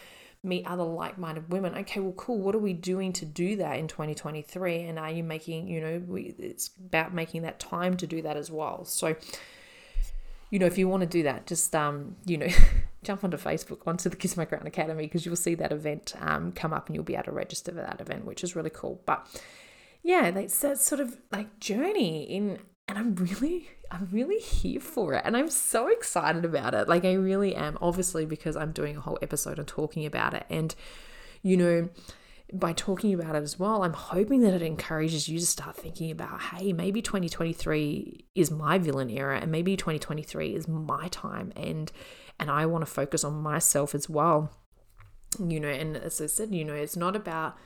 meet 0.42 0.66
other 0.66 0.82
like-minded 0.82 1.52
women 1.52 1.74
okay 1.74 2.00
well 2.00 2.14
cool 2.14 2.38
what 2.38 2.54
are 2.54 2.60
we 2.60 2.72
doing 2.72 3.12
to 3.12 3.26
do 3.26 3.56
that 3.56 3.78
in 3.78 3.86
2023 3.86 4.84
and 4.84 4.98
are 4.98 5.10
you 5.10 5.22
making 5.22 5.68
you 5.68 5.82
know 5.82 6.02
we, 6.06 6.34
it's 6.38 6.70
about 6.86 7.12
making 7.12 7.42
that 7.42 7.60
time 7.60 7.94
to 7.94 8.06
do 8.06 8.22
that 8.22 8.38
as 8.38 8.50
well 8.50 8.82
so 8.82 9.14
you 10.50 10.58
know, 10.58 10.66
if 10.66 10.76
you 10.76 10.88
want 10.88 11.02
to 11.02 11.06
do 11.06 11.22
that, 11.22 11.46
just 11.46 11.74
um, 11.74 12.16
you 12.26 12.36
know, 12.36 12.48
jump 13.02 13.24
onto 13.24 13.36
Facebook, 13.36 13.86
onto 13.86 14.08
the 14.08 14.16
Kiss 14.16 14.36
My 14.36 14.44
Crown 14.44 14.66
Academy, 14.66 15.04
because 15.04 15.24
you'll 15.24 15.36
see 15.36 15.54
that 15.54 15.72
event 15.72 16.14
um, 16.20 16.52
come 16.52 16.72
up 16.72 16.86
and 16.86 16.94
you'll 16.94 17.04
be 17.04 17.14
able 17.14 17.24
to 17.24 17.32
register 17.32 17.72
for 17.72 17.78
that 17.78 18.00
event, 18.00 18.24
which 18.24 18.44
is 18.44 18.56
really 18.56 18.70
cool. 18.70 19.00
But 19.06 19.26
yeah, 20.02 20.30
that's 20.30 20.58
that 20.60 20.78
sort 20.78 21.00
of 21.00 21.16
like 21.30 21.60
journey 21.60 22.24
in 22.24 22.58
and 22.88 22.98
I'm 22.98 23.14
really 23.14 23.68
I'm 23.90 24.08
really 24.10 24.38
here 24.38 24.80
for 24.80 25.14
it 25.14 25.22
and 25.24 25.36
I'm 25.36 25.48
so 25.48 25.88
excited 25.88 26.44
about 26.44 26.74
it. 26.74 26.88
Like 26.88 27.04
I 27.04 27.12
really 27.14 27.54
am 27.54 27.78
obviously 27.80 28.24
because 28.24 28.56
I'm 28.56 28.72
doing 28.72 28.96
a 28.96 29.00
whole 29.00 29.18
episode 29.22 29.58
on 29.58 29.66
talking 29.66 30.04
about 30.06 30.34
it 30.34 30.44
and 30.50 30.74
you 31.42 31.56
know 31.56 31.88
by 32.52 32.72
talking 32.72 33.14
about 33.14 33.36
it 33.36 33.42
as 33.42 33.58
well, 33.58 33.82
I'm 33.82 33.92
hoping 33.92 34.40
that 34.42 34.54
it 34.54 34.62
encourages 34.62 35.28
you 35.28 35.38
to 35.38 35.46
start 35.46 35.76
thinking 35.76 36.10
about, 36.10 36.40
hey, 36.40 36.72
maybe 36.72 37.02
2023 37.02 38.26
is 38.34 38.50
my 38.50 38.78
villain 38.78 39.10
era 39.10 39.38
and 39.40 39.52
maybe 39.52 39.76
2023 39.76 40.54
is 40.54 40.68
my 40.68 41.08
time 41.08 41.52
and 41.56 41.90
and 42.38 42.50
I 42.50 42.64
want 42.64 42.82
to 42.82 42.90
focus 42.90 43.22
on 43.22 43.34
myself 43.42 43.94
as 43.94 44.08
well. 44.08 44.50
You 45.38 45.60
know, 45.60 45.68
and 45.68 45.96
as 45.96 46.20
I 46.20 46.26
said, 46.26 46.54
you 46.54 46.64
know, 46.64 46.74
it's 46.74 46.96
not 46.96 47.14
about 47.14 47.56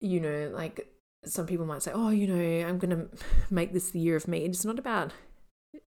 you 0.00 0.20
know, 0.20 0.50
like 0.52 0.88
some 1.24 1.46
people 1.46 1.66
might 1.66 1.82
say, 1.82 1.92
oh, 1.94 2.10
you 2.10 2.26
know, 2.26 2.68
I'm 2.68 2.78
going 2.78 2.90
to 2.96 3.08
make 3.50 3.72
this 3.72 3.90
the 3.90 4.00
year 4.00 4.16
of 4.16 4.28
me. 4.28 4.44
It's 4.44 4.64
not 4.64 4.78
about, 4.78 5.12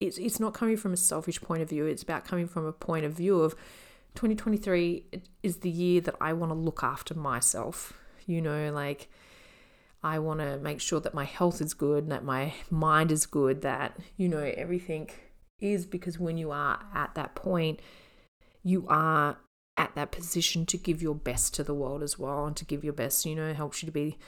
it's, 0.01 0.19
it's 0.19 0.41
not 0.41 0.55
coming 0.55 0.77
from 0.77 0.93
a 0.93 0.97
selfish 0.97 1.41
point 1.41 1.63
of 1.63 1.69
view. 1.69 1.87
It's 1.87 2.03
about 2.03 2.25
coming 2.25 2.47
from 2.47 2.65
a 2.67 2.73
point 2.73 3.05
of 3.05 3.13
view 3.13 3.41
of 3.41 3.55
2023 4.19 5.05
is 5.45 5.59
the 5.59 5.71
year 5.71 6.01
that 6.01 6.17
I 6.21 6.33
want 6.33 6.51
to 6.51 6.59
look 6.59 6.83
after 6.83 7.15
myself. 7.15 7.93
You 8.27 8.43
know, 8.43 8.73
like 8.73 9.09
I 10.03 10.19
want 10.19 10.41
to 10.41 10.59
make 10.59 10.81
sure 10.81 10.99
that 10.99 11.15
my 11.15 11.25
health 11.25 11.61
is 11.61 11.73
good, 11.73 12.11
that 12.11 12.25
my 12.25 12.53
mind 12.69 13.13
is 13.13 13.27
good, 13.27 13.63
that, 13.63 13.97
you 14.17 14.29
know, 14.29 14.41
everything 14.41 15.11
is 15.61 15.87
because 15.87 16.19
when 16.19 16.37
you 16.37 16.51
are 16.51 16.81
at 16.93 17.15
that 17.15 17.37
point, 17.37 17.79
you 18.65 18.87
are 18.89 19.37
at 19.77 19.95
that 19.95 20.11
position 20.11 20.67
to 20.67 20.77
give 20.77 21.01
your 21.01 21.15
best 21.15 21.55
to 21.55 21.63
the 21.63 21.73
world 21.73 22.03
as 22.03 22.19
well 22.19 22.45
and 22.45 22.57
to 22.57 22.65
give 22.65 22.83
your 22.83 22.93
best, 22.93 23.25
you 23.25 23.37
know, 23.37 23.55
helps 23.55 23.85
you 23.85 23.87
to 23.87 23.93
be 23.93 24.19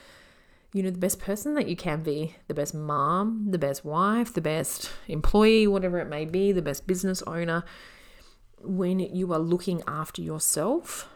you 0.72 0.85
know, 0.85 0.90
the 0.90 0.98
best 0.98 1.18
person 1.18 1.55
that 1.55 1.68
you 1.68 1.74
can 1.74 2.05
be, 2.05 2.37
the 2.46 2.55
best 2.55 2.74
mom, 2.74 3.48
the 3.50 3.59
best 3.59 3.85
wife, 3.85 4.33
the 4.35 4.40
best 4.40 4.88
employee, 5.09 5.66
whatever 5.66 5.98
it 5.98 6.09
may 6.09 6.24
be, 6.24 6.53
the 6.53 6.62
best 6.62 6.87
business 6.87 7.22
owner. 7.22 7.64
When 8.62 9.01
you 9.01 9.33
are 9.33 9.38
looking 9.38 9.83
after 9.87 10.23
yourself 10.23 11.09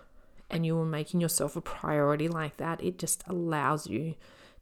and 0.51 0.65
you 0.65 0.79
are 0.79 0.87
making 0.87 1.21
yourself 1.21 1.57
a 1.57 1.61
priority 1.61 2.29
like 2.29 2.57
that, 2.57 2.83
it 2.83 2.99
just 2.99 3.23
allows 3.27 3.87
you 3.87 4.15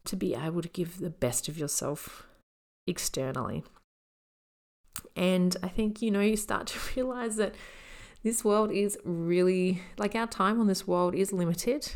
to 0.04 0.16
be 0.16 0.34
able 0.34 0.62
to 0.62 0.68
give 0.68 0.98
the 0.98 1.10
best 1.10 1.48
of 1.48 1.58
yourself 1.58 2.26
externally. 2.86 3.62
And 5.16 5.56
I 5.62 5.68
think, 5.68 6.02
you 6.02 6.10
know, 6.10 6.20
you 6.20 6.36
start 6.36 6.68
to 6.68 6.78
realize 6.96 7.36
that 7.36 7.54
this 8.22 8.44
world 8.44 8.70
is 8.70 8.98
really 9.04 9.82
like 9.98 10.14
our 10.14 10.26
time 10.26 10.60
on 10.60 10.66
this 10.66 10.86
world 10.86 11.14
is 11.14 11.32
limited 11.32 11.92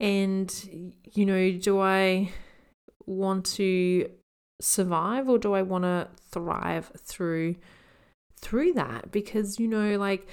and, 0.00 0.92
you 1.12 1.24
know, 1.24 1.52
do 1.52 1.80
I 1.80 2.30
want 3.06 3.46
to 3.56 4.10
survive 4.60 5.28
or 5.28 5.38
do 5.38 5.54
I 5.54 5.62
want 5.62 5.84
to 5.84 6.08
thrive 6.30 6.90
through 6.98 7.56
through 8.44 8.74
that? 8.74 9.10
Because, 9.10 9.58
you 9.58 9.66
know, 9.66 9.98
like 9.98 10.28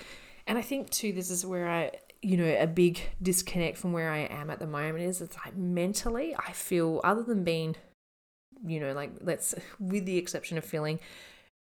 and 0.45 0.57
I 0.57 0.61
think 0.61 0.89
too 0.89 1.13
this 1.13 1.31
is 1.31 1.45
where 1.45 1.69
I 1.69 1.91
you 2.21 2.37
know, 2.37 2.55
a 2.59 2.67
big 2.67 3.01
disconnect 3.21 3.77
from 3.77 3.93
where 3.93 4.11
I 4.11 4.19
am 4.19 4.51
at 4.51 4.59
the 4.59 4.67
moment 4.67 5.03
is 5.03 5.21
it's 5.21 5.37
like 5.43 5.55
mentally 5.55 6.35
I 6.35 6.51
feel 6.51 7.01
other 7.03 7.23
than 7.23 7.43
being, 7.43 7.75
you 8.63 8.79
know, 8.79 8.93
like 8.93 9.11
let's 9.21 9.55
with 9.79 10.05
the 10.05 10.17
exception 10.17 10.57
of 10.57 10.65
feeling 10.65 10.99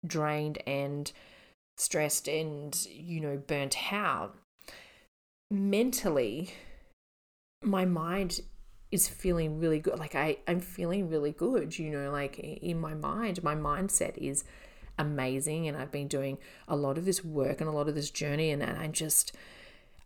drained 0.05 0.59
and 0.67 1.11
stressed 1.77 2.27
and, 2.27 2.77
you 2.89 3.21
know, 3.21 3.37
burnt 3.37 3.93
out, 3.93 4.35
mentally 5.49 6.51
my 7.63 7.85
mind 7.85 8.41
is 8.91 9.07
feeling 9.07 9.59
really 9.59 9.79
good. 9.79 9.99
Like 9.99 10.15
I, 10.15 10.37
I'm 10.47 10.59
feeling 10.59 11.09
really 11.09 11.31
good, 11.31 11.77
you 11.77 11.89
know, 11.89 12.11
like 12.11 12.39
in 12.39 12.79
my 12.79 12.93
mind, 12.93 13.43
my 13.43 13.55
mindset 13.55 14.17
is 14.17 14.43
amazing. 14.99 15.67
And 15.67 15.75
I've 15.75 15.91
been 15.91 16.07
doing 16.07 16.37
a 16.67 16.75
lot 16.75 16.99
of 16.99 17.05
this 17.05 17.25
work 17.25 17.59
and 17.59 17.67
a 17.67 17.73
lot 17.73 17.87
of 17.87 17.95
this 17.95 18.11
journey. 18.11 18.51
And, 18.51 18.61
and 18.61 18.77
I 18.77 18.87
just, 18.87 19.35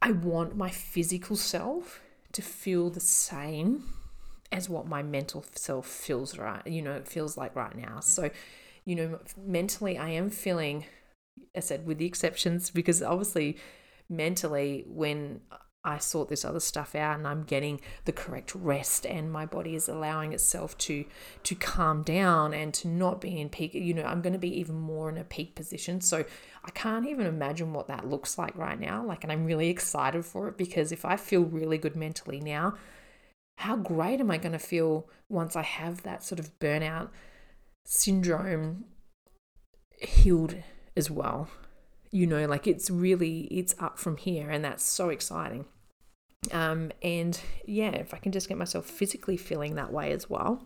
I 0.01 0.11
want 0.11 0.55
my 0.55 0.69
physical 0.69 1.35
self 1.35 2.01
to 2.31 2.41
feel 2.41 2.89
the 2.89 3.01
same 3.01 3.83
as 4.53 4.69
what 4.69 4.87
my 4.87 5.01
mental 5.01 5.43
self 5.55 5.87
feels 5.87 6.37
right, 6.37 6.65
you 6.67 6.81
know, 6.81 6.93
it 6.93 7.07
feels 7.07 7.35
like 7.35 7.55
right 7.55 7.75
now. 7.75 7.99
So, 7.99 8.29
you 8.85 8.95
know, 8.95 9.19
mentally, 9.37 9.97
I 9.97 10.09
am 10.09 10.29
feeling, 10.29 10.85
I 11.57 11.59
said, 11.59 11.87
with 11.87 11.97
the 11.97 12.05
exceptions, 12.05 12.69
because 12.69 13.01
obviously, 13.01 13.57
mentally, 14.09 14.85
when 14.87 15.41
I 15.85 15.97
sort 15.97 16.29
this 16.29 16.45
other 16.45 16.61
stuff 16.61 16.95
out 16.95 17.17
and 17.17 17.27
I'm 17.27 17.43
getting 17.43 17.81
the 18.05 18.13
correct 18.13 18.55
rest 18.55 19.05
and 19.05 19.31
my 19.31 19.45
body 19.45 19.75
is 19.75 19.89
allowing 19.89 20.31
itself 20.31 20.77
to 20.79 21.03
to 21.43 21.55
calm 21.55 22.03
down 22.03 22.53
and 22.53 22.73
to 22.75 22.87
not 22.87 23.19
be 23.19 23.39
in 23.39 23.49
peak 23.49 23.73
you 23.73 23.93
know 23.93 24.03
I'm 24.03 24.21
going 24.21 24.33
to 24.33 24.39
be 24.39 24.59
even 24.59 24.75
more 24.75 25.09
in 25.09 25.17
a 25.17 25.23
peak 25.23 25.55
position. 25.55 25.99
So 25.99 26.23
I 26.63 26.71
can't 26.71 27.07
even 27.07 27.25
imagine 27.25 27.73
what 27.73 27.87
that 27.89 28.07
looks 28.07 28.37
like 28.37 28.55
right 28.57 28.79
now 28.79 29.05
like 29.05 29.23
and 29.23 29.31
I'm 29.31 29.45
really 29.45 29.69
excited 29.69 30.25
for 30.25 30.47
it 30.47 30.57
because 30.57 30.91
if 30.91 31.03
I 31.03 31.17
feel 31.17 31.41
really 31.41 31.77
good 31.77 31.95
mentally 31.95 32.39
now 32.39 32.75
how 33.57 33.75
great 33.75 34.19
am 34.19 34.31
I 34.31 34.37
going 34.37 34.53
to 34.53 34.59
feel 34.59 35.07
once 35.29 35.55
I 35.55 35.61
have 35.63 36.03
that 36.03 36.23
sort 36.23 36.39
of 36.39 36.57
burnout 36.59 37.09
syndrome 37.85 38.85
healed 40.01 40.55
as 40.95 41.11
well 41.11 41.49
you 42.13 42.27
know 42.27 42.45
like 42.45 42.67
it's 42.67 42.91
really 42.91 43.41
it's 43.45 43.73
up 43.79 43.97
from 43.97 44.15
here 44.17 44.49
and 44.49 44.63
that's 44.63 44.85
so 44.85 45.09
exciting. 45.09 45.65
Um, 46.51 46.91
and 47.01 47.39
yeah 47.65 47.91
if 47.91 48.13
i 48.13 48.17
can 48.17 48.33
just 48.33 48.49
get 48.49 48.57
myself 48.57 48.85
physically 48.85 49.37
feeling 49.37 49.75
that 49.75 49.93
way 49.93 50.11
as 50.11 50.29
well 50.29 50.65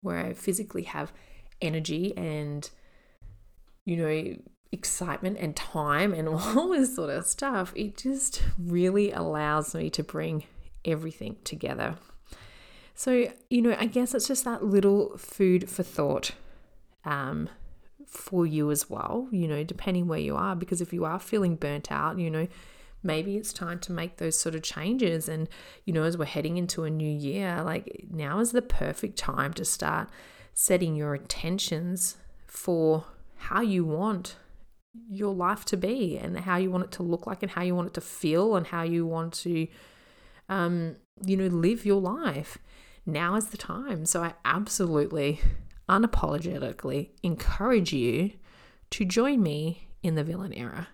where 0.00 0.18
i 0.18 0.32
physically 0.32 0.84
have 0.84 1.12
energy 1.60 2.16
and 2.16 2.70
you 3.84 3.96
know 3.96 4.36
excitement 4.70 5.38
and 5.40 5.56
time 5.56 6.14
and 6.14 6.28
all 6.28 6.68
this 6.68 6.94
sort 6.94 7.10
of 7.10 7.26
stuff 7.26 7.72
it 7.74 7.96
just 7.96 8.44
really 8.56 9.10
allows 9.10 9.74
me 9.74 9.90
to 9.90 10.04
bring 10.04 10.44
everything 10.84 11.36
together. 11.42 11.96
So 12.94 13.32
you 13.50 13.60
know 13.60 13.76
i 13.76 13.86
guess 13.86 14.14
it's 14.14 14.28
just 14.28 14.44
that 14.44 14.64
little 14.64 15.18
food 15.18 15.68
for 15.68 15.82
thought 15.82 16.30
um, 17.04 17.48
for 18.06 18.46
you 18.46 18.70
as 18.70 18.88
well, 18.88 19.28
you 19.30 19.46
know, 19.48 19.64
depending 19.64 20.06
where 20.06 20.18
you 20.18 20.36
are. 20.36 20.56
Because 20.56 20.80
if 20.80 20.92
you 20.92 21.04
are 21.04 21.18
feeling 21.18 21.56
burnt 21.56 21.90
out, 21.90 22.18
you 22.18 22.30
know, 22.30 22.48
maybe 23.02 23.36
it's 23.36 23.52
time 23.52 23.78
to 23.80 23.92
make 23.92 24.16
those 24.16 24.38
sort 24.38 24.54
of 24.54 24.62
changes. 24.62 25.28
And, 25.28 25.48
you 25.84 25.92
know, 25.92 26.04
as 26.04 26.16
we're 26.16 26.24
heading 26.24 26.56
into 26.56 26.84
a 26.84 26.90
new 26.90 27.10
year, 27.10 27.62
like 27.62 28.06
now 28.10 28.38
is 28.40 28.52
the 28.52 28.62
perfect 28.62 29.18
time 29.18 29.52
to 29.54 29.64
start 29.64 30.08
setting 30.54 30.96
your 30.96 31.14
intentions 31.14 32.16
for 32.46 33.04
how 33.36 33.60
you 33.60 33.84
want 33.84 34.36
your 35.10 35.34
life 35.34 35.64
to 35.66 35.76
be 35.76 36.16
and 36.16 36.38
how 36.40 36.56
you 36.56 36.70
want 36.70 36.84
it 36.84 36.90
to 36.90 37.02
look 37.02 37.26
like 37.26 37.42
and 37.42 37.52
how 37.52 37.62
you 37.62 37.74
want 37.74 37.88
it 37.88 37.94
to 37.94 38.00
feel 38.00 38.56
and 38.56 38.68
how 38.68 38.82
you 38.82 39.04
want 39.06 39.34
to 39.34 39.68
um 40.48 40.96
you 41.24 41.36
know 41.36 41.46
live 41.46 41.84
your 41.84 42.00
life 42.00 42.56
now 43.04 43.34
is 43.34 43.48
the 43.48 43.56
time 43.58 44.06
so 44.06 44.22
i 44.22 44.32
absolutely 44.46 45.38
unapologetically 45.88 47.10
encourage 47.22 47.92
you 47.92 48.32
to 48.90 49.04
join 49.04 49.42
me 49.42 49.88
in 50.02 50.14
the 50.14 50.24
villain 50.24 50.52
era. 50.52 50.88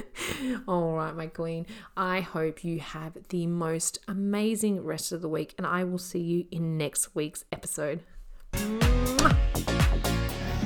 All 0.68 0.94
right, 0.94 1.14
my 1.14 1.26
queen. 1.26 1.66
I 1.96 2.20
hope 2.20 2.64
you 2.64 2.80
have 2.80 3.16
the 3.28 3.46
most 3.46 3.98
amazing 4.08 4.82
rest 4.84 5.12
of 5.12 5.22
the 5.22 5.28
week, 5.28 5.54
and 5.58 5.66
I 5.66 5.84
will 5.84 5.98
see 5.98 6.20
you 6.20 6.46
in 6.50 6.78
next 6.78 7.14
week's 7.14 7.44
episode. 7.52 8.00